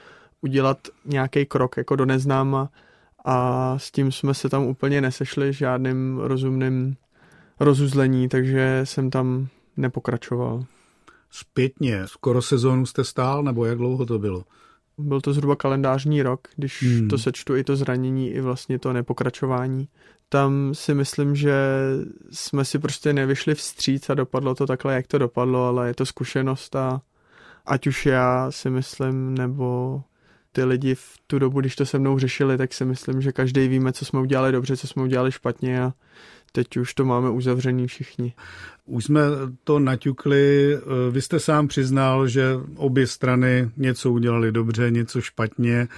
udělat 0.40 0.78
nějaký 1.04 1.46
krok 1.46 1.76
jako 1.76 1.96
do 1.96 2.06
neznáma 2.06 2.70
a 3.24 3.78
s 3.78 3.90
tím 3.90 4.12
jsme 4.12 4.34
se 4.34 4.48
tam 4.48 4.62
úplně 4.62 5.00
nesešli 5.00 5.52
žádným 5.52 6.18
rozumným 6.18 6.96
rozuzlení, 7.60 8.28
takže 8.28 8.80
jsem 8.84 9.10
tam 9.10 9.48
nepokračoval. 9.76 10.64
Zpětně, 11.30 12.06
skoro 12.06 12.42
sezónu 12.42 12.86
jste 12.86 13.04
stál, 13.04 13.42
nebo 13.42 13.64
jak 13.64 13.78
dlouho 13.78 14.06
to 14.06 14.18
bylo? 14.18 14.44
Byl 15.02 15.20
to 15.20 15.32
zhruba 15.32 15.56
kalendářní 15.56 16.22
rok, 16.22 16.48
když 16.56 16.82
hmm. 16.82 17.08
to 17.08 17.18
sečtu 17.18 17.56
i 17.56 17.64
to 17.64 17.76
zranění, 17.76 18.30
i 18.30 18.40
vlastně 18.40 18.78
to 18.78 18.92
nepokračování. 18.92 19.88
Tam 20.28 20.74
si 20.74 20.94
myslím, 20.94 21.36
že 21.36 21.54
jsme 22.30 22.64
si 22.64 22.78
prostě 22.78 23.12
nevyšli 23.12 23.54
vstříc 23.54 24.10
a 24.10 24.14
dopadlo 24.14 24.54
to 24.54 24.66
takhle, 24.66 24.94
jak 24.94 25.06
to 25.06 25.18
dopadlo, 25.18 25.64
ale 25.66 25.88
je 25.88 25.94
to 25.94 26.06
zkušenost 26.06 26.76
a 26.76 27.00
ať 27.66 27.86
už 27.86 28.06
já 28.06 28.50
si 28.50 28.70
myslím, 28.70 29.34
nebo 29.34 30.00
ty 30.52 30.64
lidi 30.64 30.94
v 30.94 31.18
tu 31.26 31.38
dobu, 31.38 31.60
když 31.60 31.76
to 31.76 31.86
se 31.86 31.98
mnou 31.98 32.18
řešili, 32.18 32.58
tak 32.58 32.72
si 32.72 32.84
myslím, 32.84 33.20
že 33.20 33.32
každý 33.32 33.68
víme, 33.68 33.92
co 33.92 34.04
jsme 34.04 34.20
udělali 34.20 34.52
dobře, 34.52 34.76
co 34.76 34.86
jsme 34.86 35.02
udělali 35.02 35.32
špatně 35.32 35.82
a 35.82 35.92
teď 36.52 36.76
už 36.76 36.94
to 36.94 37.04
máme 37.04 37.30
uzavřený 37.30 37.86
všichni. 37.86 38.32
Už 38.86 39.04
jsme 39.04 39.20
to 39.64 39.78
naťukli, 39.78 40.78
vy 41.10 41.22
jste 41.22 41.40
sám 41.40 41.68
přiznal, 41.68 42.28
že 42.28 42.54
obě 42.76 43.06
strany 43.06 43.70
něco 43.76 44.12
udělali 44.12 44.52
dobře, 44.52 44.90
něco 44.90 45.20
špatně. 45.20 45.88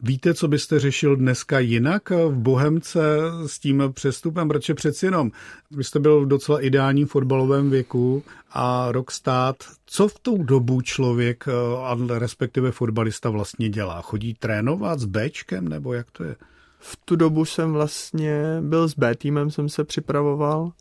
Víte, 0.00 0.34
co 0.34 0.48
byste 0.48 0.80
řešil 0.80 1.16
dneska 1.16 1.58
jinak 1.58 2.10
v 2.10 2.34
Bohemce 2.34 3.00
s 3.46 3.58
tím 3.58 3.82
přestupem, 3.92 4.48
protože 4.48 4.74
přeci 4.74 5.06
jenom 5.06 5.30
vy 5.70 5.84
jste 5.84 5.98
byl 5.98 6.20
v 6.20 6.28
docela 6.28 6.60
ideálním 6.60 7.06
fotbalovém 7.06 7.70
věku 7.70 8.22
a 8.52 8.92
rok 8.92 9.10
stát. 9.10 9.56
Co 9.86 10.08
v 10.08 10.18
tou 10.18 10.42
dobu 10.42 10.80
člověk, 10.80 11.44
a 11.84 11.96
respektive 12.18 12.70
fotbalista 12.70 13.30
vlastně 13.30 13.68
dělá? 13.68 14.02
Chodí 14.02 14.34
trénovat 14.34 15.00
s 15.00 15.04
Bčkem 15.04 15.68
nebo 15.68 15.92
jak 15.92 16.10
to 16.10 16.24
je? 16.24 16.36
V 16.86 16.96
tu 17.04 17.16
dobu 17.16 17.44
jsem 17.44 17.72
vlastně 17.72 18.58
byl 18.60 18.88
s 18.88 18.94
B 18.94 19.14
týmem, 19.14 19.50
jsem 19.50 19.68
se 19.68 19.84
připravoval 19.84 20.72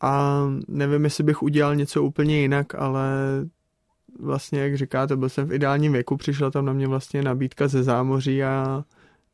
a 0.00 0.42
nevím, 0.68 1.04
jestli 1.04 1.24
bych 1.24 1.42
udělal 1.42 1.76
něco 1.76 2.02
úplně 2.02 2.40
jinak, 2.40 2.74
ale 2.74 3.10
vlastně, 4.20 4.60
jak 4.60 4.76
říkáte, 4.76 5.16
byl 5.16 5.28
jsem 5.28 5.48
v 5.48 5.52
ideálním 5.52 5.92
věku, 5.92 6.16
přišla 6.16 6.50
tam 6.50 6.64
na 6.64 6.72
mě 6.72 6.88
vlastně 6.88 7.22
nabídka 7.22 7.68
ze 7.68 7.82
zámoří 7.82 8.44
a 8.44 8.84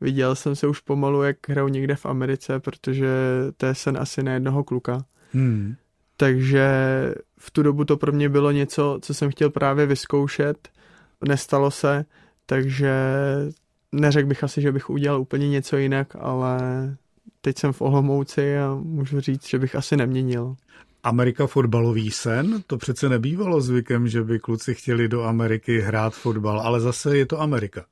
viděl 0.00 0.35
jsem 0.35 0.57
se 0.57 0.67
už 0.67 0.81
pomalu, 0.81 1.23
jak 1.23 1.49
hraju 1.49 1.69
někde 1.69 1.97
v 1.97 2.07
Americe, 2.07 2.61
protože 2.61 3.09
to 3.57 3.67
je 3.67 3.75
sen 3.75 3.99
asi 3.99 4.23
na 4.23 4.33
jednoho 4.33 4.64
kluka. 4.64 5.05
Hmm. 5.33 5.75
Takže 6.17 6.67
v 7.38 7.50
tu 7.50 7.62
dobu 7.62 7.85
to 7.85 7.97
pro 7.97 8.12
mě 8.12 8.29
bylo 8.29 8.50
něco, 8.50 8.99
co 9.02 9.14
jsem 9.14 9.31
chtěl 9.31 9.50
právě 9.50 9.87
vyzkoušet. 9.87 10.69
Nestalo 11.29 11.71
se, 11.71 12.05
takže 12.47 12.95
neřekl 13.93 14.29
bych 14.29 14.45
asi, 14.45 14.63
že 14.63 14.73
bych 14.73 14.91
udělal 14.91 15.21
úplně 15.21 15.49
něco 15.49 15.77
jinak, 15.77 16.17
ale 16.19 16.59
teď 17.41 17.59
jsem 17.59 17.73
v 17.73 17.81
Olomouci 17.81 18.59
a 18.59 18.75
můžu 18.75 19.21
říct, 19.21 19.49
že 19.49 19.59
bych 19.59 19.75
asi 19.75 19.97
neměnil. 19.97 20.57
Amerika 21.03 21.47
fotbalový 21.47 22.11
sen? 22.11 22.63
To 22.67 22.77
přece 22.79 23.09
nebývalo 23.09 23.61
zvykem, 23.61 24.09
že 24.09 24.25
by 24.25 24.39
kluci 24.39 24.75
chtěli 24.75 25.09
do 25.09 25.23
Ameriky 25.23 25.81
hrát 25.81 26.15
fotbal, 26.15 26.61
ale 26.61 26.81
zase 26.81 27.17
je 27.17 27.27
to 27.27 27.41
Amerika. 27.41 27.85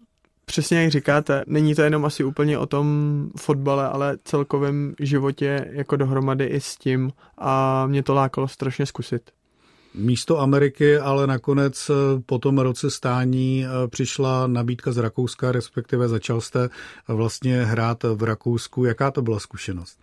Přesně 0.45 0.83
jak 0.83 0.91
říkáte, 0.91 1.45
není 1.47 1.75
to 1.75 1.83
jenom 1.83 2.05
asi 2.05 2.25
úplně 2.25 2.59
o 2.59 2.67
tom 2.67 3.27
fotbale, 3.39 3.89
ale 3.89 4.19
celkovém 4.25 4.95
životě 5.01 5.67
jako 5.71 5.97
dohromady 5.97 6.45
i 6.45 6.61
s 6.61 6.77
tím 6.77 7.11
a 7.39 7.87
mě 7.87 8.03
to 8.03 8.15
lákalo 8.15 8.49
strašně 8.49 8.87
zkusit. 8.87 9.31
Místo 9.95 10.39
Ameriky, 10.39 10.99
ale 10.99 11.27
nakonec 11.27 11.91
eh, 11.91 12.23
po 12.27 12.39
tom 12.39 12.59
roce 12.59 12.91
stání 12.91 13.65
eh, 13.65 13.89
přišla 13.89 14.47
nabídka 14.47 14.93
z 14.93 14.99
Rakouska, 14.99 15.53
respektive 15.53 16.09
začal 16.09 16.41
jste 16.41 16.69
vlastně 17.09 17.65
hrát 17.65 18.03
v 18.03 18.23
Rakousku. 18.23 18.85
Jaká 18.85 19.11
to 19.11 19.23
byla 19.23 19.39
zkušenost? 19.39 19.99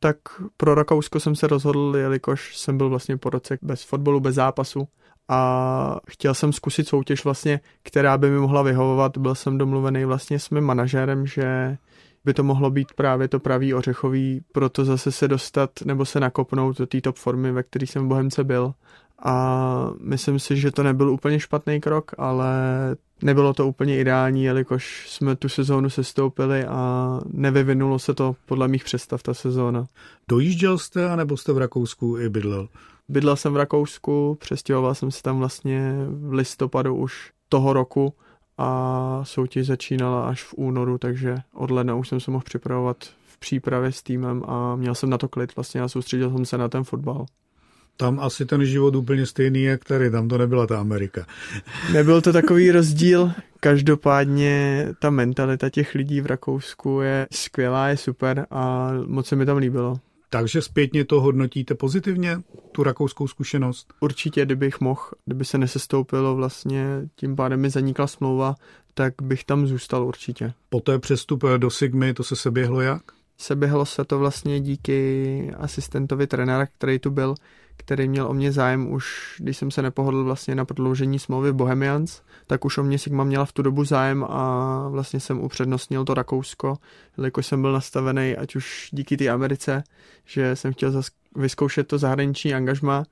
Tak 0.00 0.16
pro 0.56 0.74
Rakousko 0.74 1.20
jsem 1.20 1.36
se 1.36 1.46
rozhodl, 1.46 1.96
jelikož 1.96 2.56
jsem 2.56 2.78
byl 2.78 2.88
vlastně 2.88 3.16
po 3.16 3.30
roce 3.30 3.58
bez 3.62 3.82
fotbalu, 3.82 4.20
bez 4.20 4.34
zápasu 4.34 4.88
a 5.28 6.00
chtěl 6.08 6.34
jsem 6.34 6.52
zkusit 6.52 6.88
soutěž 6.88 7.24
vlastně, 7.24 7.60
která 7.82 8.18
by 8.18 8.30
mi 8.30 8.38
mohla 8.38 8.62
vyhovovat. 8.62 9.18
Byl 9.18 9.34
jsem 9.34 9.58
domluvený 9.58 10.04
vlastně 10.04 10.38
s 10.38 10.50
mým 10.50 10.64
manažérem, 10.64 11.26
že 11.26 11.76
by 12.24 12.34
to 12.34 12.42
mohlo 12.42 12.70
být 12.70 12.92
právě 12.92 13.28
to 13.28 13.40
pravý 13.40 13.74
ořechový, 13.74 14.40
proto 14.52 14.84
zase 14.84 15.12
se 15.12 15.28
dostat 15.28 15.70
nebo 15.84 16.04
se 16.04 16.20
nakopnout 16.20 16.78
do 16.78 16.86
té 16.86 17.00
top 17.00 17.16
formy, 17.16 17.52
ve 17.52 17.62
které 17.62 17.86
jsem 17.86 18.04
v 18.04 18.08
Bohemce 18.08 18.44
byl 18.44 18.74
a 19.22 19.90
myslím 20.00 20.38
si, 20.38 20.56
že 20.56 20.70
to 20.70 20.82
nebyl 20.82 21.10
úplně 21.10 21.40
špatný 21.40 21.80
krok, 21.80 22.10
ale 22.18 22.46
nebylo 23.22 23.52
to 23.52 23.66
úplně 23.66 24.00
ideální, 24.00 24.44
jelikož 24.44 25.10
jsme 25.10 25.36
tu 25.36 25.48
sezónu 25.48 25.90
sestoupili 25.90 26.64
a 26.64 27.20
nevyvinulo 27.32 27.98
se 27.98 28.14
to 28.14 28.36
podle 28.46 28.68
mých 28.68 28.84
představ 28.84 29.22
ta 29.22 29.34
sezóna. 29.34 29.86
Dojížděl 30.28 30.78
jste, 30.78 31.10
anebo 31.10 31.36
jste 31.36 31.52
v 31.52 31.58
Rakousku 31.58 32.18
i 32.18 32.28
bydlel? 32.28 32.68
Bydlel 33.08 33.36
jsem 33.36 33.52
v 33.52 33.56
Rakousku, 33.56 34.36
přestěhoval 34.40 34.94
jsem 34.94 35.10
se 35.10 35.22
tam 35.22 35.38
vlastně 35.38 35.94
v 36.08 36.32
listopadu 36.32 36.94
už 36.94 37.32
toho 37.48 37.72
roku 37.72 38.14
a 38.58 39.20
soutěž 39.22 39.66
začínala 39.66 40.28
až 40.28 40.44
v 40.44 40.54
únoru, 40.56 40.98
takže 40.98 41.36
od 41.54 41.70
ledna 41.70 41.94
už 41.94 42.08
jsem 42.08 42.20
se 42.20 42.30
mohl 42.30 42.44
připravovat 42.44 42.96
v 43.26 43.38
přípravě 43.38 43.92
s 43.92 44.02
týmem 44.02 44.42
a 44.46 44.76
měl 44.76 44.94
jsem 44.94 45.10
na 45.10 45.18
to 45.18 45.28
klid 45.28 45.56
vlastně 45.56 45.82
a 45.82 45.88
soustředil 45.88 46.30
jsem 46.30 46.44
se 46.44 46.58
na 46.58 46.68
ten 46.68 46.84
fotbal 46.84 47.26
tam 47.96 48.20
asi 48.20 48.46
ten 48.46 48.64
život 48.64 48.94
úplně 48.94 49.26
stejný, 49.26 49.62
jak 49.62 49.84
tady, 49.84 50.10
tam 50.10 50.28
to 50.28 50.38
nebyla 50.38 50.66
ta 50.66 50.80
Amerika. 50.80 51.26
Nebyl 51.92 52.20
to 52.20 52.32
takový 52.32 52.70
rozdíl, 52.70 53.32
každopádně 53.60 54.86
ta 54.98 55.10
mentalita 55.10 55.70
těch 55.70 55.94
lidí 55.94 56.20
v 56.20 56.26
Rakousku 56.26 57.00
je 57.00 57.26
skvělá, 57.32 57.88
je 57.88 57.96
super 57.96 58.46
a 58.50 58.92
moc 59.06 59.26
se 59.26 59.36
mi 59.36 59.46
tam 59.46 59.56
líbilo. 59.56 60.00
Takže 60.30 60.62
zpětně 60.62 61.04
to 61.04 61.20
hodnotíte 61.20 61.74
pozitivně, 61.74 62.38
tu 62.72 62.82
rakouskou 62.82 63.28
zkušenost? 63.28 63.94
Určitě, 64.00 64.44
kdybych 64.44 64.80
mohl, 64.80 65.00
kdyby 65.24 65.44
se 65.44 65.58
nesestoupilo 65.58 66.36
vlastně, 66.36 66.86
tím 67.16 67.36
pádem 67.36 67.60
mi 67.60 67.70
zanikla 67.70 68.06
smlouva, 68.06 68.54
tak 68.94 69.14
bych 69.22 69.44
tam 69.44 69.66
zůstal 69.66 70.04
určitě. 70.04 70.52
Poté 70.68 70.98
přestup 70.98 71.44
do 71.56 71.70
Sigmy, 71.70 72.14
to 72.14 72.24
se 72.24 72.36
seběhlo 72.36 72.80
jak? 72.80 73.02
Seběhlo 73.38 73.86
se 73.86 74.04
to 74.04 74.18
vlastně 74.18 74.60
díky 74.60 75.50
asistentovi 75.58 76.26
trenéra, 76.26 76.66
který 76.66 76.98
tu 76.98 77.10
byl, 77.10 77.34
který 77.76 78.08
měl 78.08 78.26
o 78.26 78.34
mě 78.34 78.52
zájem 78.52 78.92
už, 78.92 79.36
když 79.38 79.56
jsem 79.56 79.70
se 79.70 79.82
nepohodl 79.82 80.24
vlastně 80.24 80.54
na 80.54 80.64
prodloužení 80.64 81.18
smlouvy 81.18 81.52
Bohemians, 81.52 82.20
tak 82.46 82.64
už 82.64 82.78
o 82.78 82.82
mě 82.82 82.98
Sigma 82.98 83.24
měla 83.24 83.44
v 83.44 83.52
tu 83.52 83.62
dobu 83.62 83.84
zájem 83.84 84.24
a 84.24 84.88
vlastně 84.88 85.20
jsem 85.20 85.40
upřednostnil 85.40 86.04
to 86.04 86.14
Rakousko, 86.14 86.76
jelikož 87.16 87.46
jsem 87.46 87.62
byl 87.62 87.72
nastavený, 87.72 88.36
ať 88.36 88.56
už 88.56 88.88
díky 88.92 89.16
té 89.16 89.28
Americe, 89.28 89.84
že 90.24 90.56
jsem 90.56 90.72
chtěl 90.72 91.02
vyzkoušet 91.36 91.88
to 91.88 91.98
zahraniční 91.98 92.54
angažma, 92.54 93.04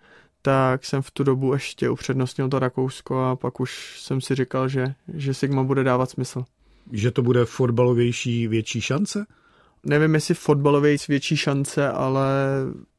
tak 0.42 0.84
jsem 0.84 1.02
v 1.02 1.10
tu 1.10 1.24
dobu 1.24 1.52
ještě 1.52 1.90
upřednostnil 1.90 2.48
to 2.48 2.58
Rakousko 2.58 3.20
a 3.20 3.36
pak 3.36 3.60
už 3.60 4.00
jsem 4.00 4.20
si 4.20 4.34
říkal, 4.34 4.68
že, 4.68 4.94
že 5.14 5.34
Sigma 5.34 5.62
bude 5.62 5.84
dávat 5.84 6.10
smysl. 6.10 6.44
Že 6.92 7.10
to 7.10 7.22
bude 7.22 7.44
fotbalovější 7.44 8.48
větší 8.48 8.80
šance? 8.80 9.26
Nevím, 9.84 10.14
jestli 10.14 10.34
fotbalově 10.34 10.96
větší 11.08 11.36
šance, 11.36 11.88
ale 11.88 12.26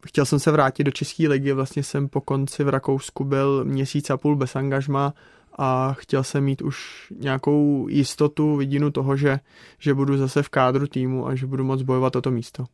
chtěl 0.07 0.25
jsem 0.25 0.39
se 0.39 0.51
vrátit 0.51 0.83
do 0.83 0.91
České 0.91 1.27
ligy, 1.27 1.53
vlastně 1.53 1.83
jsem 1.83 2.07
po 2.09 2.21
konci 2.21 2.63
v 2.63 2.69
Rakousku 2.69 3.23
byl 3.23 3.65
měsíc 3.65 4.09
a 4.09 4.17
půl 4.17 4.35
bez 4.35 4.55
angažma 4.55 5.13
a 5.57 5.93
chtěl 5.93 6.23
jsem 6.23 6.43
mít 6.43 6.61
už 6.61 7.07
nějakou 7.19 7.87
jistotu, 7.89 8.55
vidinu 8.55 8.91
toho, 8.91 9.17
že, 9.17 9.39
že 9.79 9.93
budu 9.93 10.17
zase 10.17 10.43
v 10.43 10.49
kádru 10.49 10.87
týmu 10.87 11.27
a 11.27 11.35
že 11.35 11.45
budu 11.45 11.63
moc 11.63 11.81
bojovat 11.81 12.15
o 12.15 12.21
to 12.21 12.31
místo. 12.31 12.65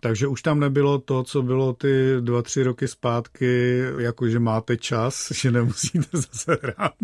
Takže 0.00 0.26
už 0.26 0.42
tam 0.42 0.60
nebylo 0.60 0.98
to, 0.98 1.22
co 1.22 1.42
bylo 1.42 1.72
ty 1.72 2.16
dva, 2.20 2.42
tři 2.42 2.62
roky 2.62 2.88
zpátky, 2.88 3.82
jako 3.98 4.28
že 4.28 4.38
máte 4.38 4.76
čas, 4.76 5.32
že 5.34 5.50
nemusíte 5.50 6.08
zase 6.12 6.58
hrát. 6.62 6.94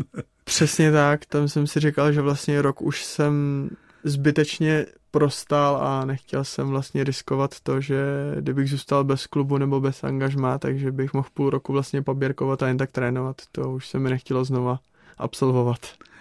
Přesně 0.44 0.92
tak, 0.92 1.26
tam 1.26 1.48
jsem 1.48 1.66
si 1.66 1.80
říkal, 1.80 2.12
že 2.12 2.20
vlastně 2.20 2.62
rok 2.62 2.82
už 2.82 3.04
jsem 3.04 3.68
zbytečně 4.04 4.86
prostal 5.12 5.76
a 5.76 6.04
nechtěl 6.04 6.44
jsem 6.44 6.68
vlastně 6.68 7.04
riskovat 7.04 7.60
to, 7.60 7.80
že 7.80 7.96
kdybych 8.40 8.70
zůstal 8.70 9.04
bez 9.04 9.26
klubu 9.26 9.58
nebo 9.58 9.80
bez 9.80 10.04
angažmá, 10.04 10.58
takže 10.58 10.92
bych 10.92 11.14
mohl 11.14 11.28
půl 11.34 11.50
roku 11.50 11.72
vlastně 11.72 12.02
poběrkovat 12.02 12.62
a 12.62 12.68
jen 12.68 12.78
tak 12.78 12.90
trénovat. 12.90 13.36
To 13.52 13.72
už 13.72 13.88
se 13.88 13.98
mi 13.98 14.10
nechtělo 14.10 14.44
znova 14.44 14.80
absolvovat. 15.18 15.78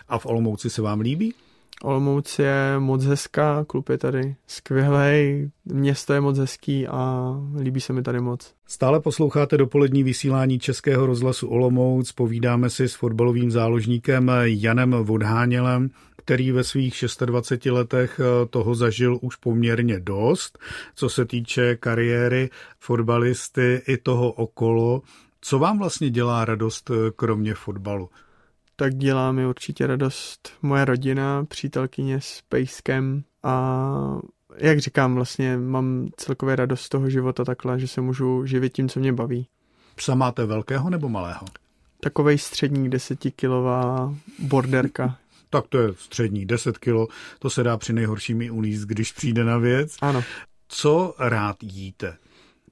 A 0.07 0.17
v 0.17 0.25
Olomouci 0.25 0.69
se 0.69 0.81
vám 0.81 0.99
líbí? 0.99 1.33
Olomouc 1.83 2.39
je 2.39 2.79
moc 2.79 3.03
hezká, 3.03 3.65
klub 3.67 3.89
je 3.89 3.97
tady 3.97 4.35
skvělý, 4.47 5.51
město 5.65 6.13
je 6.13 6.21
moc 6.21 6.37
hezký 6.37 6.87
a 6.87 7.33
líbí 7.59 7.81
se 7.81 7.93
mi 7.93 8.03
tady 8.03 8.21
moc. 8.21 8.53
Stále 8.67 8.99
posloucháte 8.99 9.57
dopolední 9.57 10.03
vysílání 10.03 10.59
Českého 10.59 11.05
rozhlasu 11.05 11.47
Olomouc, 11.47 12.11
povídáme 12.11 12.69
si 12.69 12.89
s 12.89 12.95
fotbalovým 12.95 13.51
záložníkem 13.51 14.31
Janem 14.43 14.91
Vodhánělem 14.91 15.89
který 16.25 16.51
ve 16.51 16.63
svých 16.63 17.03
26 17.25 17.71
letech 17.71 18.19
eh, 18.19 18.45
toho 18.45 18.75
zažil 18.75 19.19
už 19.21 19.35
poměrně 19.35 19.99
dost, 19.99 20.59
co 20.95 21.09
se 21.09 21.25
týče 21.25 21.75
kariéry 21.75 22.49
fotbalisty 22.79 23.81
i 23.87 23.97
toho 23.97 24.31
okolo. 24.31 25.01
Co 25.41 25.59
vám 25.59 25.79
vlastně 25.79 26.09
dělá 26.09 26.45
radost 26.45 26.91
eh, 26.91 27.11
kromě 27.15 27.53
fotbalu? 27.53 28.09
Tak 28.81 28.95
dělá 28.95 29.31
mi 29.31 29.45
určitě 29.45 29.87
radost 29.87 30.49
moje 30.61 30.85
rodina, 30.85 31.45
přítelkyně 31.45 32.21
s 32.21 32.41
pejskem 32.49 33.23
a 33.43 34.19
jak 34.57 34.79
říkám, 34.79 35.15
vlastně 35.15 35.57
mám 35.57 36.09
celkově 36.17 36.55
radost 36.55 36.81
z 36.81 36.89
toho 36.89 37.09
života 37.09 37.45
takhle, 37.45 37.79
že 37.79 37.87
se 37.87 38.01
můžu 38.01 38.45
živit 38.45 38.73
tím, 38.73 38.89
co 38.89 38.99
mě 38.99 39.13
baví. 39.13 39.47
Psa 39.95 40.15
máte 40.15 40.45
velkého 40.45 40.89
nebo 40.89 41.09
malého? 41.09 41.45
Takovej 41.99 42.37
střední 42.37 42.89
desetikilová 42.89 44.15
borderka 44.39 45.17
tak 45.49 45.67
to 45.67 45.77
je 45.77 45.93
střední, 45.97 46.45
10 46.45 46.77
kilo, 46.77 47.07
to 47.39 47.49
se 47.49 47.63
dá 47.63 47.77
při 47.77 47.93
nejhorším 47.93 48.41
i 48.41 48.51
uníst, 48.51 48.87
když 48.87 49.11
přijde 49.11 49.43
na 49.43 49.57
věc. 49.57 49.95
Ano. 50.01 50.23
Co 50.67 51.15
rád 51.19 51.55
jíte? 51.63 52.17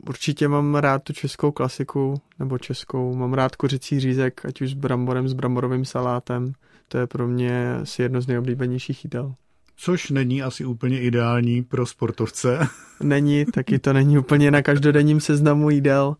Určitě 0.07 0.47
mám 0.47 0.75
rád 0.75 1.03
tu 1.03 1.13
českou 1.13 1.51
klasiku, 1.51 2.21
nebo 2.39 2.57
českou. 2.57 3.15
Mám 3.15 3.33
rád 3.33 3.55
kuřecí 3.55 3.99
řízek, 3.99 4.45
ať 4.45 4.61
už 4.61 4.71
s 4.71 4.73
bramborem, 4.73 5.27
s 5.27 5.33
bramborovým 5.33 5.85
salátem. 5.85 6.53
To 6.87 6.97
je 6.97 7.07
pro 7.07 7.27
mě 7.27 7.73
asi 7.73 8.01
jedno 8.01 8.21
z 8.21 8.27
nejoblíbenějších 8.27 9.03
jídel. 9.05 9.33
Což 9.75 10.09
není 10.09 10.43
asi 10.43 10.65
úplně 10.65 11.01
ideální 11.01 11.63
pro 11.63 11.85
sportovce. 11.85 12.67
Není, 13.03 13.45
taky 13.45 13.79
to 13.79 13.93
není 13.93 14.17
úplně 14.17 14.51
na 14.51 14.61
každodenním 14.61 15.19
seznamu 15.19 15.69
jídel, 15.69 16.15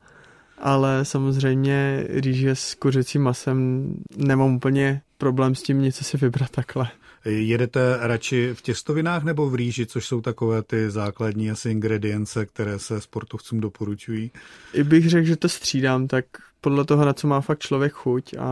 ale 0.57 1.05
samozřejmě 1.05 2.05
rýže 2.09 2.55
s 2.55 2.75
kuřecím 2.75 3.21
masem 3.21 3.89
nemám 4.17 4.55
úplně 4.55 5.01
problém 5.17 5.55
s 5.55 5.63
tím 5.63 5.81
něco 5.81 6.03
si 6.03 6.17
vybrat 6.17 6.49
takhle. 6.49 6.87
Jedete 7.25 7.97
radši 7.99 8.49
v 8.53 8.61
těstovinách 8.61 9.23
nebo 9.23 9.49
v 9.49 9.55
rýži, 9.55 9.85
což 9.85 10.07
jsou 10.07 10.21
takové 10.21 10.63
ty 10.63 10.89
základní 10.89 11.51
asi 11.51 11.69
ingredience, 11.71 12.45
které 12.45 12.79
se 12.79 13.01
sportovcům 13.01 13.59
doporučují? 13.59 14.31
I 14.73 14.83
bych 14.83 15.09
řekl, 15.09 15.27
že 15.27 15.35
to 15.35 15.49
střídám, 15.49 16.07
tak 16.07 16.25
podle 16.61 16.85
toho, 16.85 17.05
na 17.05 17.13
co 17.13 17.27
má 17.27 17.41
fakt 17.41 17.59
člověk 17.59 17.93
chuť 17.93 18.33
a 18.39 18.49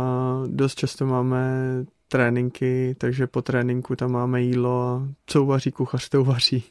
dost 0.48 0.76
často 0.76 1.06
máme 1.06 1.46
tréninky, 2.08 2.96
takže 2.98 3.28
po 3.28 3.42
tréninku 3.42 3.96
tam 3.96 4.12
máme 4.12 4.42
jídlo 4.42 4.82
a 4.82 5.08
co 5.26 5.44
uvaří 5.44 5.72
kuchař, 5.72 6.10
to 6.10 6.22
uvaří. 6.22 6.64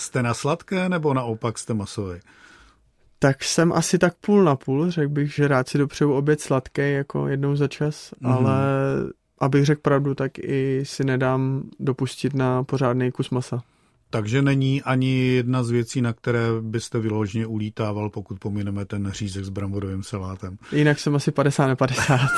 Jste 0.00 0.22
na 0.22 0.34
sladké 0.34 0.88
nebo 0.88 1.14
naopak 1.14 1.58
jste 1.58 1.74
masový? 1.74 2.20
Tak 3.18 3.44
jsem 3.44 3.72
asi 3.72 3.98
tak 3.98 4.14
půl 4.14 4.44
na 4.44 4.56
půl, 4.56 4.90
řekl 4.90 5.08
bych, 5.08 5.34
že 5.34 5.48
rád 5.48 5.68
si 5.68 5.78
dopřeju 5.78 6.12
oběd 6.12 6.40
sladký 6.40 6.92
jako 6.92 7.28
jednou 7.28 7.56
za 7.56 7.68
čas, 7.68 8.14
mm. 8.20 8.32
ale 8.32 8.60
abych 9.38 9.64
řekl 9.64 9.80
pravdu, 9.80 10.14
tak 10.14 10.38
i 10.38 10.80
si 10.82 11.04
nedám 11.04 11.62
dopustit 11.80 12.34
na 12.34 12.64
pořádný 12.64 13.12
kus 13.12 13.30
masa. 13.30 13.62
Takže 14.10 14.42
není 14.42 14.82
ani 14.82 15.18
jedna 15.18 15.62
z 15.62 15.70
věcí, 15.70 16.02
na 16.02 16.12
které 16.12 16.46
byste 16.60 16.98
vyloženě 16.98 17.46
ulítával, 17.46 18.10
pokud 18.10 18.38
pomineme 18.38 18.84
ten 18.84 19.10
řízek 19.10 19.44
s 19.44 19.48
bramborovým 19.48 20.02
salátem. 20.02 20.58
Jinak 20.72 20.98
jsem 20.98 21.16
asi 21.16 21.30
50 21.30 21.66
na 21.66 21.76
50. 21.76 22.20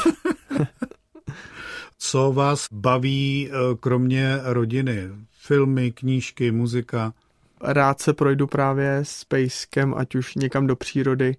Co 1.98 2.32
vás 2.32 2.66
baví 2.72 3.50
eh, 3.50 3.54
kromě 3.80 4.38
rodiny? 4.42 5.08
Filmy, 5.30 5.92
knížky, 5.92 6.50
muzika? 6.50 7.12
Rád 7.60 8.00
se 8.00 8.12
projdu 8.12 8.46
právě 8.46 8.98
s 9.02 9.24
pejskem, 9.24 9.94
ať 9.96 10.14
už 10.14 10.34
někam 10.34 10.66
do 10.66 10.76
přírody, 10.76 11.36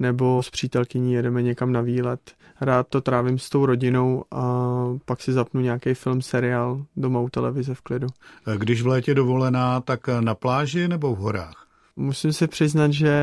nebo 0.00 0.42
s 0.42 0.50
přítelkyní 0.50 1.12
jedeme 1.12 1.42
někam 1.42 1.72
na 1.72 1.80
výlet. 1.80 2.20
Rád 2.60 2.88
to 2.88 3.00
trávím 3.00 3.38
s 3.38 3.50
tou 3.50 3.66
rodinou 3.66 4.24
a 4.30 4.64
pak 5.04 5.20
si 5.20 5.32
zapnu 5.32 5.60
nějaký 5.60 5.94
film, 5.94 6.22
seriál 6.22 6.84
doma 6.96 7.20
u 7.20 7.28
televize 7.28 7.74
v 7.74 7.80
klidu. 7.80 8.06
Eh, 8.46 8.58
když 8.58 8.82
v 8.82 8.86
létě 8.86 9.14
dovolená, 9.14 9.80
tak 9.80 10.08
na 10.20 10.34
pláži 10.34 10.88
nebo 10.88 11.14
v 11.14 11.18
horách? 11.18 11.66
Musím 11.96 12.32
se 12.32 12.46
přiznat, 12.46 12.92
že 12.92 13.14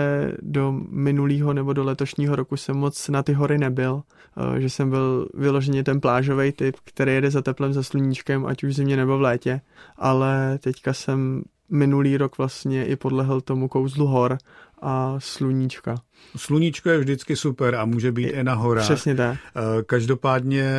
do 0.41 0.71
minulého 0.89 1.53
nebo 1.53 1.73
do 1.73 1.83
letošního 1.83 2.35
roku 2.35 2.57
jsem 2.57 2.75
moc 2.75 3.09
na 3.09 3.23
ty 3.23 3.33
hory 3.33 3.57
nebyl, 3.57 4.01
eh, 4.55 4.61
že 4.61 4.69
jsem 4.69 4.89
byl 4.89 5.29
vyloženě 5.33 5.83
ten 5.83 6.01
plážový 6.01 6.51
typ, 6.51 6.75
který 6.83 7.13
jede 7.13 7.31
za 7.31 7.41
teplem, 7.41 7.73
za 7.73 7.83
sluníčkem, 7.83 8.45
ať 8.45 8.63
už 8.63 8.75
zimě 8.75 8.97
nebo 8.97 9.17
v 9.17 9.21
létě, 9.21 9.61
ale 9.97 10.59
teďka 10.61 10.93
jsem 10.93 11.43
minulý 11.69 12.17
rok 12.17 12.37
vlastně 12.37 12.85
i 12.85 12.95
podlehl 12.95 13.41
tomu 13.41 13.67
kouzlu 13.67 14.07
hor 14.07 14.37
a 14.81 15.15
sluníčka. 15.19 15.95
Sluníčko 16.37 16.89
je 16.89 16.99
vždycky 16.99 17.35
super 17.35 17.75
a 17.75 17.85
může 17.85 18.11
být 18.11 18.23
je, 18.23 18.31
i 18.31 18.43
na 18.43 18.53
horách. 18.53 18.83
Přesně 18.83 19.15
tak. 19.15 19.37
Eh, 19.37 19.83
každopádně 19.83 20.71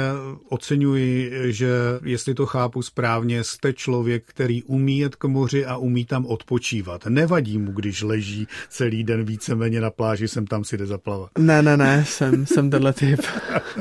oceňuji, 0.48 1.32
že 1.52 1.68
jestli 2.04 2.34
to 2.34 2.46
chápu 2.46 2.82
správně, 2.82 3.44
jste 3.44 3.72
člověk, 3.72 4.22
který 4.26 4.62
umí 4.62 4.98
jet 4.98 5.16
k 5.16 5.24
moři 5.24 5.66
a 5.66 5.76
umí 5.76 6.04
tam 6.04 6.26
odpočívat. 6.26 7.06
Nevadí 7.06 7.58
mu, 7.58 7.72
když 7.72 8.02
leží 8.02 8.48
celý 8.68 9.04
den 9.04 9.24
víceméně 9.24 9.80
na 9.80 9.90
pláži, 9.90 10.28
sem 10.28 10.46
tam 10.46 10.64
si 10.64 10.78
jde 10.78 10.86
zaplavat. 10.86 11.30
Ne, 11.38 11.62
ne, 11.62 11.76
ne, 11.76 12.04
jsem, 12.08 12.46
jsem 12.46 12.70
tenhle 12.70 12.92
typ. 12.92 13.20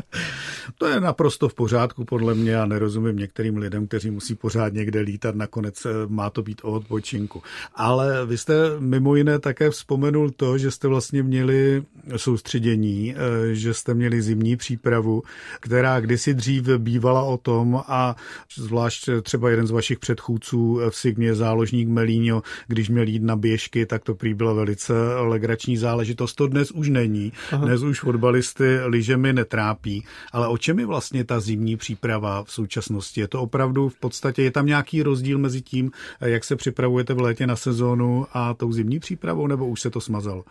to 0.77 0.87
je 0.87 0.99
naprosto 0.99 1.49
v 1.49 1.53
pořádku 1.53 2.05
podle 2.05 2.35
mě 2.35 2.57
a 2.57 2.65
nerozumím 2.65 3.15
některým 3.15 3.57
lidem, 3.57 3.87
kteří 3.87 4.11
musí 4.11 4.35
pořád 4.35 4.73
někde 4.73 4.99
lítat, 4.99 5.35
nakonec 5.35 5.85
eh, 5.85 5.89
má 6.07 6.29
to 6.29 6.41
být 6.41 6.61
o 6.63 6.71
odpočinku. 6.71 7.43
Ale 7.75 8.25
vy 8.25 8.37
jste 8.37 8.53
mimo 8.79 9.15
jiné 9.15 9.39
také 9.39 9.69
vzpomenul 9.69 10.31
to, 10.31 10.57
že 10.57 10.71
jste 10.71 10.87
vlastně 10.87 11.23
měli 11.23 11.46
soustředění, 12.17 13.15
eh, 13.15 13.55
že 13.55 13.73
jste 13.73 13.93
měli 13.93 14.21
zimní 14.21 14.57
přípravu, 14.57 15.23
která 15.59 15.99
kdysi 15.99 16.33
dřív 16.33 16.67
bývala 16.77 17.23
o 17.23 17.37
tom 17.37 17.83
a 17.87 18.15
zvlášť 18.55 19.09
třeba 19.21 19.49
jeden 19.49 19.67
z 19.67 19.71
vašich 19.71 19.99
předchůdců 19.99 20.79
v 20.89 20.95
Sigmě, 20.95 21.35
záložník 21.35 21.87
Melíňo, 21.87 22.43
když 22.67 22.89
měl 22.89 23.07
jít 23.07 23.23
na 23.23 23.35
běžky, 23.35 23.85
tak 23.85 24.03
to 24.03 24.15
prý 24.15 24.33
byla 24.33 24.53
velice 24.53 24.93
legrační 25.19 25.77
záležitost. 25.77 26.33
To 26.33 26.47
dnes 26.47 26.71
už 26.71 26.89
není. 26.89 27.33
Aha. 27.51 27.65
Dnes 27.65 27.81
už 27.81 27.99
fotbalisty 27.99 28.79
lyžemi 28.85 29.33
netrápí. 29.33 30.05
Ale 30.31 30.47
o 30.47 30.57
čem 30.57 30.79
je 30.79 30.85
vlastně 30.85 31.23
ta 31.23 31.39
zimní 31.39 31.77
příprava 31.77 32.43
v 32.43 32.51
současnosti? 32.51 33.21
Je 33.21 33.27
to 33.27 33.41
opravdu 33.41 33.89
v 33.89 33.95
podstatě, 33.99 34.43
je 34.43 34.51
tam 34.51 34.65
nějaký 34.65 35.03
rozdíl 35.03 35.37
mezi 35.37 35.61
tím, 35.61 35.91
jak 36.21 36.43
se 36.43 36.55
připravujete 36.55 37.13
v 37.13 37.21
létě 37.21 37.47
na 37.47 37.55
sezónu 37.55 38.25
a 38.33 38.53
tou 38.53 38.71
zimní 38.71 38.99
přípravou, 38.99 39.47
nebo 39.47 39.67
už 39.67 39.81
se 39.81 39.89
to 39.89 40.01
smazalo? 40.01 40.43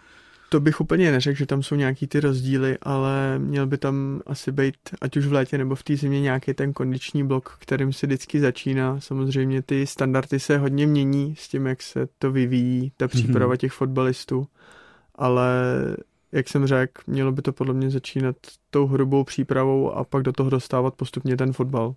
To 0.56 0.60
bych 0.60 0.80
úplně 0.80 1.12
neřekl, 1.12 1.38
že 1.38 1.46
tam 1.46 1.62
jsou 1.62 1.74
nějaký 1.74 2.06
ty 2.06 2.20
rozdíly, 2.20 2.78
ale 2.82 3.38
měl 3.38 3.66
by 3.66 3.78
tam 3.78 4.20
asi 4.26 4.52
být, 4.52 4.74
ať 5.00 5.16
už 5.16 5.26
v 5.26 5.32
létě 5.32 5.58
nebo 5.58 5.74
v 5.74 5.82
té 5.82 5.96
zimě, 5.96 6.20
nějaký 6.20 6.54
ten 6.54 6.72
kondiční 6.72 7.26
blok, 7.26 7.56
kterým 7.60 7.92
se 7.92 8.06
vždycky 8.06 8.40
začíná. 8.40 9.00
Samozřejmě 9.00 9.62
ty 9.62 9.86
standardy 9.86 10.40
se 10.40 10.58
hodně 10.58 10.86
mění 10.86 11.34
s 11.38 11.48
tím, 11.48 11.66
jak 11.66 11.82
se 11.82 12.08
to 12.18 12.32
vyvíjí, 12.32 12.92
ta 12.96 13.04
mhm. 13.04 13.08
příprava 13.08 13.56
těch 13.56 13.72
fotbalistů, 13.72 14.46
ale 15.14 15.52
jak 16.32 16.48
jsem 16.48 16.66
řekl, 16.66 17.02
mělo 17.06 17.32
by 17.32 17.42
to 17.42 17.52
podle 17.52 17.74
mě 17.74 17.90
začínat 17.90 18.36
tou 18.70 18.86
hrubou 18.86 19.24
přípravou 19.24 19.92
a 19.92 20.04
pak 20.04 20.22
do 20.22 20.32
toho 20.32 20.50
dostávat 20.50 20.94
postupně 20.94 21.36
ten 21.36 21.52
fotbal. 21.52 21.94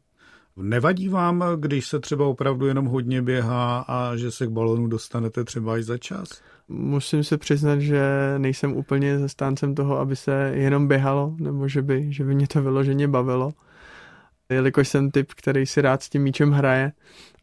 Nevadí 0.62 1.10
vám, 1.10 1.44
když 1.56 1.88
se 1.88 2.00
třeba 2.00 2.26
opravdu 2.26 2.66
jenom 2.66 2.86
hodně 2.86 3.22
běhá 3.22 3.80
a 3.88 4.16
že 4.16 4.32
se 4.32 4.48
k 4.48 4.50
balonu 4.50 4.88
dostanete 4.88 5.44
třeba 5.44 5.78
i 5.78 5.84
za 5.84 5.98
čas? 5.98 6.42
musím 6.72 7.24
se 7.24 7.38
přiznat, 7.38 7.80
že 7.80 8.02
nejsem 8.38 8.78
úplně 8.78 9.20
zastáncem 9.20 9.76
toho, 9.76 9.98
aby 9.98 10.16
se 10.16 10.52
jenom 10.56 10.88
běhalo, 10.88 11.36
nebo 11.40 11.68
že 11.68 11.82
by, 11.82 12.14
že 12.14 12.24
by 12.24 12.36
mě 12.36 12.48
to 12.48 12.62
vyloženě 12.62 13.08
bavilo 13.08 13.52
jelikož 14.50 14.88
jsem 14.88 15.12
typ, 15.12 15.34
který 15.36 15.66
si 15.66 15.82
rád 15.82 16.04
s 16.04 16.10
tím 16.10 16.24
míčem 16.24 16.52
hraje, 16.52 16.92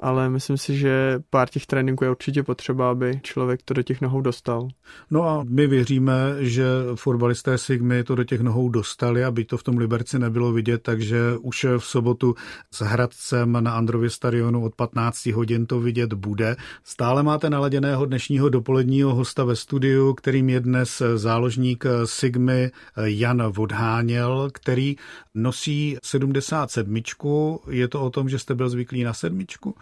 ale 0.01 0.31
myslím 0.31 0.57
si, 0.57 0.77
že 0.77 1.19
pár 1.31 1.49
těch 1.49 1.67
tréninků 1.67 2.05
je 2.05 2.11
určitě 2.11 2.43
potřeba, 2.43 2.91
aby 2.91 3.21
člověk 3.23 3.63
to 3.63 3.75
do 3.75 3.83
těch 3.83 4.01
nohou 4.01 4.21
dostal. 4.21 4.69
No 5.11 5.29
a 5.29 5.45
my 5.49 5.67
věříme, 5.67 6.37
že 6.39 6.65
fotbalisté 6.95 7.59
Sigmy 7.59 8.05
to 8.05 8.15
do 8.15 8.25
těch 8.25 8.41
nohou 8.41 8.69
dostali, 8.69 9.25
aby 9.25 9.45
to 9.45 9.57
v 9.57 9.63
tom 9.63 9.79
Liberci 9.79 10.19
nebylo 10.19 10.53
vidět, 10.53 10.83
takže 10.83 11.19
už 11.41 11.67
v 11.79 11.85
sobotu 11.85 12.35
s 12.71 12.85
Hradcem 12.85 13.65
na 13.65 13.73
Andrově 13.73 14.11
stadionu 14.11 14.65
od 14.65 14.75
15 14.75 15.27
hodin 15.27 15.67
to 15.67 15.81
vidět 15.81 16.13
bude. 16.13 16.57
Stále 16.85 17.23
máte 17.23 17.51
naladěného 17.51 18.07
dnešního 18.07 18.49
dopoledního 18.49 19.15
hosta 19.15 19.45
ve 19.45 19.57
studiu, 19.57 20.15
kterým 20.15 20.49
je 20.49 20.61
dnes 20.61 21.03
záložník 21.15 21.85
Sigmy 22.05 22.71
Jan 23.05 23.43
Vodháněl, 23.53 24.49
který 24.53 24.97
nosí 25.35 25.97
77 26.03 26.87
sedmičku. 26.87 27.61
Je 27.71 27.89
to 27.89 28.03
o 28.03 28.11
tom, 28.11 28.29
že 28.29 28.39
jste 28.39 28.55
byl 28.55 28.69
zvyklý 28.69 29.05
na 29.05 29.15
sedmičku? 29.15 29.75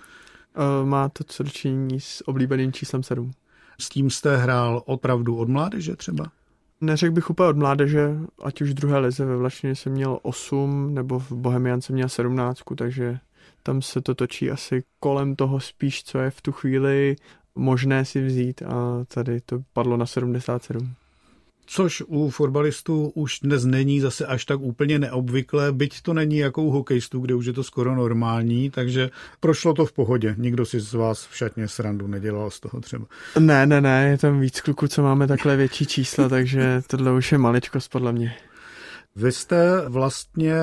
Uh, 0.57 0.89
má 0.89 1.09
to 1.09 1.25
co 1.25 1.43
dočinění 1.43 2.01
s 2.01 2.29
oblíbeným 2.29 2.73
číslem 2.73 3.03
7. 3.03 3.31
S 3.81 3.89
tím 3.89 4.11
jste 4.11 4.37
hrál 4.37 4.83
opravdu 4.87 5.37
od 5.37 5.49
mládeže 5.49 5.97
třeba? 5.97 6.25
Neřekl 6.81 7.15
bych 7.15 7.31
úplně 7.31 7.49
od 7.49 7.57
mládeže, 7.57 8.11
ať 8.43 8.61
už 8.61 8.71
v 8.71 8.75
druhé 8.75 8.99
lize 8.99 9.25
ve 9.25 9.37
Vlašině 9.37 9.75
jsem 9.75 9.93
měl 9.93 10.19
8, 10.23 10.95
nebo 10.95 11.19
v 11.19 11.33
Bohemian 11.33 11.81
jsem 11.81 11.95
měl 11.95 12.09
17, 12.09 12.61
takže 12.77 13.19
tam 13.63 13.83
se 13.83 14.01
to 14.01 14.15
točí 14.15 14.51
asi 14.51 14.83
kolem 15.01 15.37
toho 15.37 15.61
spíš, 15.61 16.05
co 16.05 16.19
je 16.19 16.31
v 16.31 16.41
tu 16.41 16.53
chvíli 16.53 17.17
možné 17.55 18.05
si 18.05 18.27
vzít 18.27 18.63
a 18.63 19.05
tady 19.09 19.41
to 19.41 19.63
padlo 19.73 19.97
na 19.97 20.07
77 20.07 20.95
což 21.67 22.03
u 22.07 22.31
fotbalistů 22.31 23.13
už 23.15 23.41
dnes 23.41 23.65
není 23.65 24.01
zase 24.01 24.27
až 24.27 24.45
tak 24.45 24.61
úplně 24.61 24.99
neobvyklé, 24.99 25.73
byť 25.73 26.03
to 26.03 26.15
není 26.15 26.39
jako 26.39 26.63
u 26.63 26.71
hokejistů, 26.71 27.21
kde 27.21 27.35
už 27.35 27.47
je 27.47 27.53
to 27.53 27.65
skoro 27.65 27.95
normální, 27.95 28.71
takže 28.71 29.11
prošlo 29.41 29.75
to 29.75 29.87
v 29.87 29.93
pohodě. 29.93 30.35
Nikdo 30.39 30.67
si 30.67 30.81
z 30.81 30.95
vás 30.95 31.27
v 31.27 31.37
šatně 31.37 31.69
srandu 31.69 32.07
nedělal 32.07 32.51
z 32.51 32.61
toho 32.61 32.81
třeba. 32.81 33.07
Ne, 33.39 33.67
ne, 33.67 33.81
ne, 33.81 34.09
je 34.11 34.19
tam 34.19 34.41
víc 34.41 34.61
kluků, 34.61 34.89
co 34.89 35.03
máme 35.03 35.27
takhle 35.27 35.57
větší 35.57 35.87
čísla, 35.87 36.29
takže 36.29 36.83
tohle 36.87 37.13
už 37.13 37.33
je 37.33 37.39
maličkost 37.39 37.91
podle 37.91 38.13
mě. 38.13 38.35
Vy 39.17 39.33
jste 39.33 39.89
vlastně, 39.89 40.55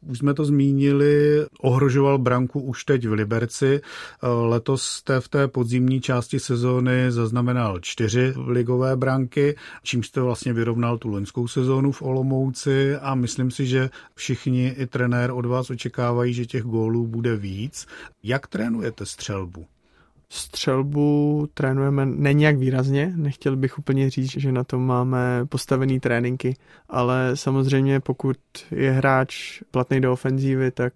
už 0.00 0.18
jsme 0.18 0.34
to 0.34 0.44
zmínili, 0.44 1.46
ohrožoval 1.60 2.18
branku 2.18 2.60
už 2.60 2.84
teď 2.84 3.08
v 3.08 3.12
Liberci. 3.12 3.80
Letos 4.22 4.82
jste 4.82 5.20
v 5.20 5.28
té 5.28 5.48
podzimní 5.48 6.00
části 6.00 6.40
sezóny 6.40 7.12
zaznamenal 7.12 7.80
čtyři 7.80 8.34
ligové 8.46 8.96
branky, 8.96 9.56
čím 9.82 10.02
jste 10.02 10.20
vlastně 10.20 10.52
vyrovnal 10.52 10.98
tu 10.98 11.08
loňskou 11.08 11.48
sezónu 11.48 11.92
v 11.92 12.02
Olomouci 12.02 12.96
a 12.96 13.14
myslím 13.14 13.50
si, 13.50 13.66
že 13.66 13.90
všichni 14.14 14.68
i 14.68 14.86
trenér 14.86 15.30
od 15.30 15.46
vás 15.46 15.70
očekávají, 15.70 16.34
že 16.34 16.46
těch 16.46 16.62
gólů 16.62 17.06
bude 17.06 17.36
víc. 17.36 17.86
Jak 18.22 18.46
trénujete 18.46 19.06
střelbu? 19.06 19.66
Střelbu 20.34 21.48
trénujeme 21.54 22.06
nejak 22.06 22.56
výrazně, 22.56 23.12
nechtěl 23.16 23.56
bych 23.56 23.78
úplně 23.78 24.10
říct, 24.10 24.30
že 24.30 24.52
na 24.52 24.64
to 24.64 24.78
máme 24.78 25.46
postavený 25.48 26.00
tréninky, 26.00 26.56
ale 26.88 27.30
samozřejmě 27.34 28.00
pokud 28.00 28.36
je 28.70 28.90
hráč 28.90 29.62
platný 29.70 30.00
do 30.00 30.12
ofenzívy, 30.12 30.70
tak 30.70 30.92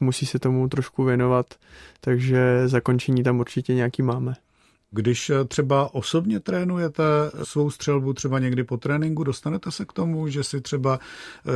musí 0.00 0.26
se 0.26 0.38
tomu 0.38 0.68
trošku 0.68 1.04
věnovat, 1.04 1.46
takže 2.00 2.68
zakončení 2.68 3.22
tam 3.22 3.40
určitě 3.40 3.74
nějaký 3.74 4.02
máme. 4.02 4.34
Když 4.90 5.32
třeba 5.48 5.94
osobně 5.94 6.40
trénujete 6.40 7.02
svou 7.42 7.70
střelbu, 7.70 8.12
třeba 8.12 8.38
někdy 8.38 8.64
po 8.64 8.76
tréninku, 8.76 9.24
dostanete 9.24 9.70
se 9.70 9.84
k 9.84 9.92
tomu, 9.92 10.28
že 10.28 10.44
si 10.44 10.60
třeba 10.60 10.98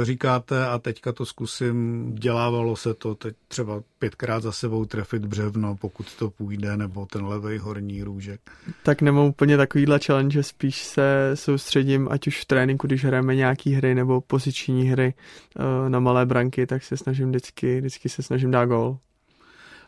říkáte 0.02 0.66
a 0.66 0.78
teďka 0.78 1.12
to 1.12 1.26
zkusím, 1.26 2.10
dělávalo 2.14 2.76
se 2.76 2.94
to 2.94 3.14
teď 3.14 3.34
třeba 3.48 3.82
pětkrát 3.98 4.42
za 4.42 4.52
sebou 4.52 4.84
trefit 4.84 5.26
břevno, 5.26 5.76
pokud 5.76 6.16
to 6.16 6.30
půjde, 6.30 6.76
nebo 6.76 7.06
ten 7.06 7.24
levej 7.24 7.58
horní 7.58 8.02
růžek. 8.02 8.40
Tak 8.82 9.02
nemám 9.02 9.24
úplně 9.24 9.56
takovýhle 9.56 9.98
challenge, 9.98 10.42
spíš 10.42 10.84
se 10.84 11.30
soustředím, 11.34 12.08
ať 12.10 12.26
už 12.26 12.40
v 12.40 12.44
tréninku, 12.44 12.86
když 12.86 13.04
hrajeme 13.04 13.34
nějaký 13.34 13.72
hry 13.72 13.94
nebo 13.94 14.20
poziční 14.20 14.84
hry 14.84 15.14
eh, 15.14 15.90
na 15.90 16.00
malé 16.00 16.26
branky, 16.26 16.66
tak 16.66 16.82
se 16.82 16.96
snažím 16.96 17.28
vždycky, 17.28 17.80
vždycky 17.80 18.08
se 18.08 18.22
snažím 18.22 18.50
dát 18.50 18.64
gol. 18.64 18.98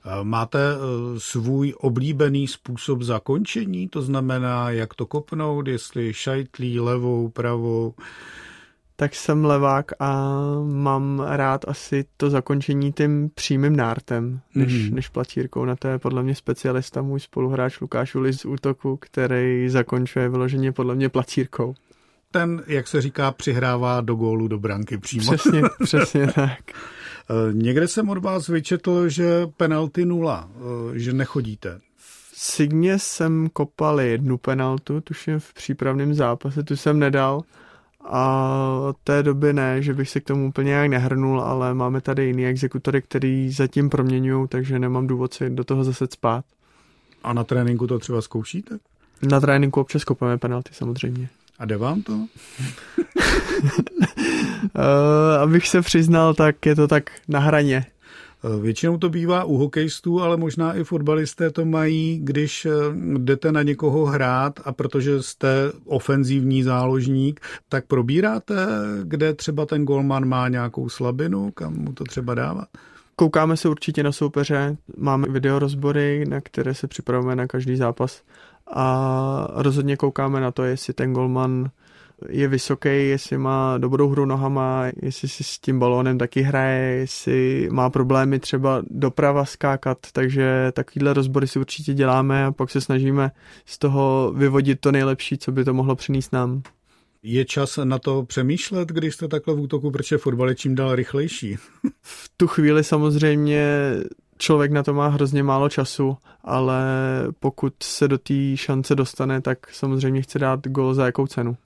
Eh, 0.06 0.24
máte 0.24 0.58
eh, 0.58 1.20
svůj 1.20 1.74
oblíbený 1.78 2.48
způsob 2.48 3.02
zakončení, 3.02 3.88
to 3.88 4.02
znamená, 4.02 4.70
jak 4.70 4.94
to 4.94 5.06
kopnout, 5.06 5.68
jestli 5.68 6.14
šajtlí, 6.14 6.80
levou, 6.80 7.28
pravou? 7.28 7.94
Tak 8.96 9.14
jsem 9.14 9.44
levák 9.44 9.92
a 9.98 10.30
mám 10.64 11.20
rád 11.26 11.68
asi 11.68 12.04
to 12.16 12.30
zakončení 12.30 12.92
tím 12.92 13.30
přímým 13.34 13.76
nártem, 13.76 14.40
než, 14.54 14.72
mm-hmm. 14.72 14.94
než 14.94 15.08
placírkou. 15.08 15.64
Na 15.64 15.76
to 15.76 15.88
je 15.88 15.98
podle 15.98 16.22
mě 16.22 16.34
specialista 16.34 17.02
můj 17.02 17.20
spoluhráč 17.20 17.80
Lukáš 17.80 18.14
Ulis 18.14 18.40
z 18.40 18.44
útoku, 18.44 18.96
který 18.96 19.68
zakončuje 19.68 20.28
vyloženě 20.28 20.72
podle 20.72 20.94
mě 20.94 21.08
placírkou. 21.08 21.74
Ten, 22.30 22.62
jak 22.66 22.88
se 22.88 23.00
říká, 23.00 23.32
přihrává 23.32 24.00
do 24.00 24.14
gólu 24.14 24.48
do 24.48 24.58
branky 24.58 24.98
přímo. 24.98 25.32
Přesně, 25.32 25.62
přesně 25.84 26.26
tak. 26.26 26.60
Eh, 27.30 27.52
někde 27.52 27.88
jsem 27.88 28.08
od 28.08 28.18
vás 28.18 28.48
vyčetl, 28.48 29.08
že 29.08 29.46
penalty 29.56 30.04
nula, 30.04 30.48
eh, 30.56 30.98
že 30.98 31.12
nechodíte. 31.12 31.80
V 31.96 32.24
Signě 32.36 32.98
jsem 32.98 33.48
kopal 33.52 34.00
jednu 34.00 34.38
penaltu, 34.38 35.00
tuším 35.00 35.38
v 35.38 35.54
přípravném 35.54 36.14
zápase, 36.14 36.62
tu 36.62 36.76
jsem 36.76 36.98
nedal. 36.98 37.42
A 38.04 38.48
od 38.88 38.96
té 39.04 39.22
doby 39.22 39.52
ne, 39.52 39.82
že 39.82 39.94
bych 39.94 40.10
se 40.10 40.20
k 40.20 40.24
tomu 40.24 40.48
úplně 40.48 40.68
nějak 40.68 40.90
nehrnul, 40.90 41.40
ale 41.40 41.74
máme 41.74 42.00
tady 42.00 42.24
jiný 42.24 42.46
exekutory, 42.46 43.02
který 43.02 43.50
zatím 43.50 43.90
proměňují, 43.90 44.48
takže 44.48 44.78
nemám 44.78 45.06
důvod 45.06 45.34
se 45.34 45.50
do 45.50 45.64
toho 45.64 45.84
zase 45.84 46.06
spát. 46.10 46.44
A 47.22 47.32
na 47.32 47.44
tréninku 47.44 47.86
to 47.86 47.98
třeba 47.98 48.22
zkoušíte? 48.22 48.78
Na 49.22 49.40
tréninku 49.40 49.80
občas 49.80 50.04
kopeme 50.04 50.38
penalty 50.38 50.70
samozřejmě. 50.72 51.28
A 51.58 51.64
jde 51.64 51.76
vám 51.76 52.02
to? 52.02 52.12
uh, 52.12 52.26
abych 55.40 55.68
se 55.68 55.82
přiznal, 55.82 56.34
tak 56.34 56.66
je 56.66 56.74
to 56.74 56.88
tak 56.88 57.10
na 57.28 57.38
hraně. 57.38 57.86
Eh, 58.44 58.60
většinou 58.60 58.98
to 58.98 59.08
bývá 59.08 59.44
u 59.44 59.56
hokejistů, 59.56 60.22
ale 60.22 60.36
možná 60.36 60.74
i 60.74 60.84
fotbalisté 60.84 61.50
to 61.50 61.64
mají, 61.64 62.20
když 62.22 62.66
eh, 62.66 62.70
jdete 63.18 63.52
na 63.52 63.62
někoho 63.62 64.06
hrát 64.06 64.60
a 64.64 64.72
protože 64.72 65.22
jste 65.22 65.72
ofenzivní 65.84 66.62
záložník, 66.62 67.40
tak 67.68 67.86
probíráte, 67.86 68.54
kde 69.02 69.34
třeba 69.34 69.66
ten 69.66 69.84
golman 69.84 70.28
má 70.28 70.48
nějakou 70.48 70.88
slabinu, 70.88 71.50
kam 71.50 71.74
mu 71.74 71.92
to 71.92 72.04
třeba 72.04 72.34
dávat? 72.34 72.68
Koukáme 73.16 73.56
se 73.56 73.68
určitě 73.68 74.02
na 74.02 74.12
soupeře, 74.12 74.76
máme 74.96 75.28
videorozbory, 75.28 76.24
na 76.28 76.40
které 76.40 76.74
se 76.74 76.88
připravujeme 76.88 77.36
na 77.36 77.46
každý 77.46 77.76
zápas 77.76 78.22
a 78.74 79.46
rozhodně 79.50 79.96
koukáme 79.96 80.40
na 80.40 80.50
to, 80.50 80.64
jestli 80.64 80.94
ten 80.94 81.12
golman 81.12 81.70
je 82.28 82.48
vysoký, 82.48 82.88
jestli 82.88 83.38
má 83.38 83.78
dobrou 83.78 84.08
hru 84.08 84.24
nohama, 84.24 84.84
jestli 85.02 85.28
si 85.28 85.44
s 85.44 85.58
tím 85.58 85.78
balónem 85.78 86.18
taky 86.18 86.42
hraje, 86.42 86.96
jestli 86.96 87.68
má 87.72 87.90
problémy 87.90 88.38
třeba 88.38 88.82
doprava 88.90 89.44
skákat, 89.44 89.98
takže 90.12 90.72
takovýhle 90.72 91.12
rozbory 91.12 91.48
si 91.48 91.58
určitě 91.58 91.94
děláme 91.94 92.44
a 92.44 92.52
pak 92.52 92.70
se 92.70 92.80
snažíme 92.80 93.30
z 93.64 93.78
toho 93.78 94.32
vyvodit 94.36 94.80
to 94.80 94.92
nejlepší, 94.92 95.38
co 95.38 95.52
by 95.52 95.64
to 95.64 95.74
mohlo 95.74 95.96
přinést 95.96 96.32
nám. 96.32 96.62
Je 97.26 97.44
čas 97.44 97.78
na 97.84 97.98
to 97.98 98.22
přemýšlet, 98.22 98.88
když 98.88 99.14
jste 99.14 99.28
takhle 99.28 99.54
v 99.54 99.60
útoku, 99.60 99.90
protože 99.90 100.18
fotbal 100.18 100.48
je 100.48 100.54
čím 100.54 100.74
dál 100.74 100.94
rychlejší? 100.94 101.56
v 102.02 102.30
tu 102.36 102.46
chvíli 102.46 102.84
samozřejmě 102.84 103.94
člověk 104.38 104.72
na 104.72 104.82
to 104.82 104.94
má 104.94 105.08
hrozně 105.08 105.42
málo 105.42 105.68
času, 105.68 106.16
ale 106.44 106.84
pokud 107.40 107.74
se 107.82 108.08
do 108.08 108.18
té 108.18 108.56
šance 108.56 108.94
dostane, 108.94 109.40
tak 109.40 109.58
samozřejmě 109.72 110.22
chce 110.22 110.38
dát 110.38 110.68
gol 110.68 110.94
za 110.94 111.06
jakou 111.06 111.26
cenu. 111.26 111.56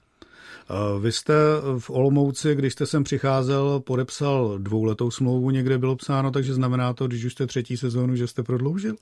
Vy 1.01 1.11
jste 1.11 1.33
v 1.79 1.89
Olomouci, 1.89 2.55
když 2.55 2.73
jste 2.73 2.85
sem 2.85 3.03
přicházel, 3.03 3.79
podepsal 3.79 4.57
dvouletou 4.57 5.11
smlouvu, 5.11 5.49
někde 5.49 5.77
bylo 5.77 5.95
psáno, 5.95 6.31
takže 6.31 6.53
znamená 6.53 6.93
to, 6.93 7.07
když 7.07 7.25
už 7.25 7.31
jste 7.31 7.47
třetí 7.47 7.77
sezónu, 7.77 8.15
že 8.15 8.27
jste 8.27 8.43
prodloužil? 8.43 8.95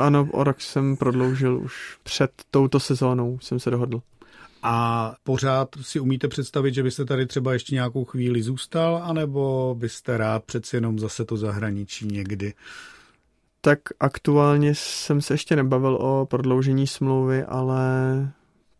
Ano, 0.00 0.28
o 0.32 0.44
rok 0.44 0.60
jsem 0.60 0.96
prodloužil 0.96 1.58
už 1.58 1.98
před 2.02 2.30
touto 2.50 2.80
sezónou, 2.80 3.38
jsem 3.42 3.60
se 3.60 3.70
dohodl. 3.70 4.00
A 4.62 5.14
pořád 5.24 5.68
si 5.80 6.00
umíte 6.00 6.28
představit, 6.28 6.74
že 6.74 6.82
byste 6.82 7.04
tady 7.04 7.26
třeba 7.26 7.52
ještě 7.52 7.74
nějakou 7.74 8.04
chvíli 8.04 8.42
zůstal, 8.42 9.00
anebo 9.04 9.74
byste 9.78 10.16
rád 10.16 10.44
přeci 10.44 10.76
jenom 10.76 10.98
zase 10.98 11.24
to 11.24 11.36
zahraničí 11.36 12.06
někdy? 12.06 12.54
Tak 13.60 13.78
aktuálně 14.00 14.74
jsem 14.74 15.20
se 15.20 15.34
ještě 15.34 15.56
nebavil 15.56 15.94
o 15.94 16.26
prodloužení 16.26 16.86
smlouvy, 16.86 17.44
ale 17.44 17.88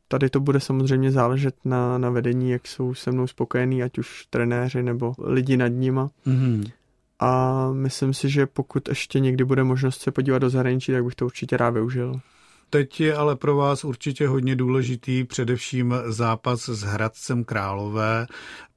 tady 0.08 0.30
to 0.30 0.40
bude 0.40 0.60
samozřejmě 0.60 1.12
záležet 1.12 1.54
na, 1.64 1.98
na 1.98 2.10
vedení, 2.10 2.50
jak 2.50 2.68
jsou 2.68 2.94
se 2.94 3.12
mnou 3.12 3.26
spokojení, 3.26 3.82
ať 3.82 3.98
už 3.98 4.26
trenéři 4.30 4.82
nebo 4.82 5.14
lidi 5.18 5.56
nad 5.56 5.68
nima. 5.68 6.08
Mm-hmm. 6.26 6.70
A 7.20 7.72
myslím 7.72 8.14
si, 8.14 8.30
že 8.30 8.46
pokud 8.46 8.88
ještě 8.88 9.20
někdy 9.20 9.44
bude 9.44 9.64
možnost 9.64 10.00
se 10.00 10.10
podívat 10.10 10.38
do 10.38 10.50
zahraničí, 10.50 10.92
tak 10.92 11.04
bych 11.04 11.14
to 11.14 11.26
určitě 11.26 11.56
rád 11.56 11.70
využil. 11.70 12.20
Teď 12.70 13.00
je 13.00 13.14
ale 13.16 13.36
pro 13.36 13.56
vás 13.56 13.84
určitě 13.84 14.28
hodně 14.28 14.56
důležitý 14.56 15.24
především 15.24 15.94
zápas 16.06 16.68
s 16.68 16.82
Hradcem 16.82 17.44
Králové. 17.44 18.26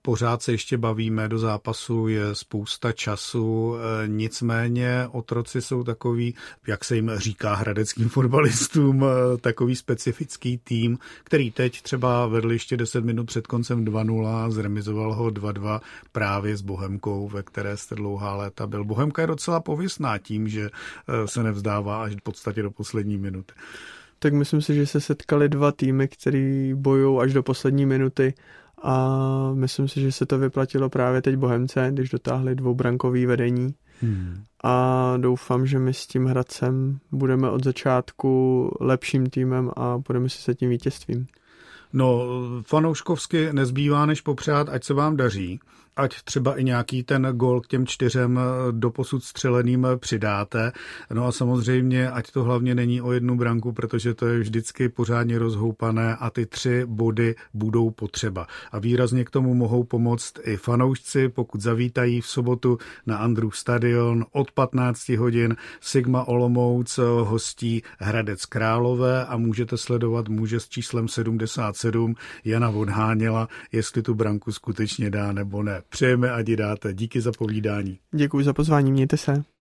Pořád 0.04 0.42
se 0.42 0.52
ještě 0.52 0.78
bavíme, 0.78 1.28
do 1.28 1.40
zápasu 1.40 2.08
je 2.08 2.36
spousta 2.36 2.92
času, 2.92 3.76
e, 3.76 4.08
nicméně 4.08 5.08
otroci 5.12 5.62
jsou 5.62 5.84
takový, 5.84 6.36
jak 6.68 6.86
se 6.86 6.96
jim 6.96 7.12
říká 7.16 7.56
hradeckým 7.56 8.10
fotbalistům, 8.10 9.04
e, 9.04 9.38
takový 9.38 9.76
specifický 9.76 10.58
tým, 10.58 11.00
který 11.24 11.52
teď 11.52 11.82
třeba 11.82 12.28
vedl 12.28 12.52
ještě 12.52 12.78
10 12.78 13.06
minut 13.06 13.24
před 13.24 13.48
koncem 13.48 13.86
2-0, 13.86 14.52
zremizoval 14.52 15.14
ho 15.14 15.30
2-2 15.30 15.82
právě 16.12 16.58
s 16.58 16.62
Bohemkou, 16.62 17.28
ve 17.28 17.44
které 17.44 17.78
jste 17.78 17.96
dlouhá 17.96 18.36
léta 18.36 18.68
byl. 18.68 18.84
Bohemka 18.84 19.22
je 19.22 19.28
docela 19.28 19.60
pověstná 19.60 20.18
tím, 20.18 20.48
že 20.48 20.62
e, 20.62 21.28
se 21.28 21.44
nevzdává 21.44 22.04
až 22.04 22.14
v 22.16 22.22
podstatě 22.24 22.62
do 22.62 22.72
poslední 22.72 23.18
minuty. 23.18 23.54
Tak 24.20 24.34
myslím 24.34 24.62
si, 24.62 24.76
že 24.76 24.88
se 24.88 25.02
setkali 25.02 25.50
dva 25.50 25.72
týmy, 25.72 26.08
který 26.08 26.74
bojují 26.74 27.22
až 27.22 27.34
do 27.34 27.44
poslední 27.44 27.86
minuty 27.86 28.34
a 28.84 29.52
myslím 29.54 29.88
si, 29.88 30.02
že 30.02 30.12
se 30.12 30.26
to 30.26 30.38
vyplatilo 30.38 30.90
právě 30.90 31.22
teď 31.22 31.36
Bohemce, 31.36 31.90
když 31.92 32.10
dotáhli 32.10 32.56
dvoubrankový 32.56 33.26
vedení. 33.26 33.74
Hmm. 34.02 34.44
A 34.64 35.14
doufám, 35.18 35.66
že 35.66 35.80
my 35.80 35.94
s 35.94 36.08
tím 36.08 36.26
Hradcem 36.26 37.00
budeme 37.12 37.50
od 37.50 37.64
začátku 37.64 38.72
lepším 38.80 39.30
týmem 39.30 39.72
a 39.76 39.98
budeme 40.08 40.30
si 40.30 40.38
se 40.38 40.56
tím 40.56 40.70
vítězstvím. 40.70 41.28
No, 41.94 42.26
fanouškovsky 42.68 43.54
nezbývá 43.54 44.06
než 44.06 44.22
popřát, 44.22 44.70
ať 44.70 44.84
se 44.84 44.94
vám 44.94 45.18
daří 45.18 45.60
ať 45.96 46.22
třeba 46.24 46.56
i 46.56 46.64
nějaký 46.64 47.04
ten 47.04 47.28
gol 47.34 47.62
k 47.62 47.68
těm 47.68 47.88
čtyřem 47.88 48.40
eh, 48.40 48.72
doposud 48.72 49.24
střeleným 49.24 49.86
eh, 49.86 49.98
přidáte. 49.98 50.72
No 51.14 51.28
a 51.28 51.32
samozřejmě, 51.32 52.12
ať 52.12 52.32
to 52.32 52.44
hlavně 52.44 52.76
není 52.76 53.02
o 53.02 53.12
jednu 53.12 53.38
branku, 53.38 53.74
protože 53.74 54.14
to 54.14 54.28
je 54.28 54.40
vždycky 54.40 54.90
pořádně 54.90 55.40
rozhoupané 55.40 56.16
a 56.16 56.30
ty 56.30 56.46
tři 56.46 56.84
body 56.86 57.36
budou 57.54 57.90
potřeba. 57.90 58.48
A 58.72 58.80
výrazně 58.80 59.26
k 59.26 59.30
tomu 59.30 59.54
mohou 59.54 59.84
pomoct 59.84 60.34
i 60.44 60.58
fanoušci, 60.58 61.30
pokud 61.30 61.62
zavítají 61.62 62.22
v 62.22 62.28
sobotu 62.28 62.78
na 63.06 63.18
Andrew 63.18 63.50
Stadion 63.54 64.26
od 64.32 64.52
15 64.52 65.10
hodin 65.10 65.56
Sigma 65.82 66.28
Olomouc 66.28 66.98
eh, 66.98 67.02
hostí 67.02 67.84
Hradec 68.00 68.46
Králové 68.46 69.26
a 69.26 69.38
můžete 69.38 69.78
sledovat 69.78 70.30
muže 70.30 70.60
s 70.60 70.70
číslem 70.70 71.08
77 71.08 72.16
Jana 72.46 72.70
Vodháněla, 72.70 73.48
jestli 73.72 74.02
tu 74.02 74.14
branku 74.14 74.52
skutečně 74.52 75.10
dá 75.10 75.32
nebo 75.32 75.64
ne. 75.64 75.81
Přejeme, 75.90 76.32
ať 76.32 76.46
dáte. 76.46 76.94
Díky 76.94 77.22
za 77.22 77.32
povídání. 77.38 78.00
Děkuji 78.12 78.46
za 78.46 78.54
pozvání, 78.54 78.92
mějte 78.92 79.18
se. 79.18 79.44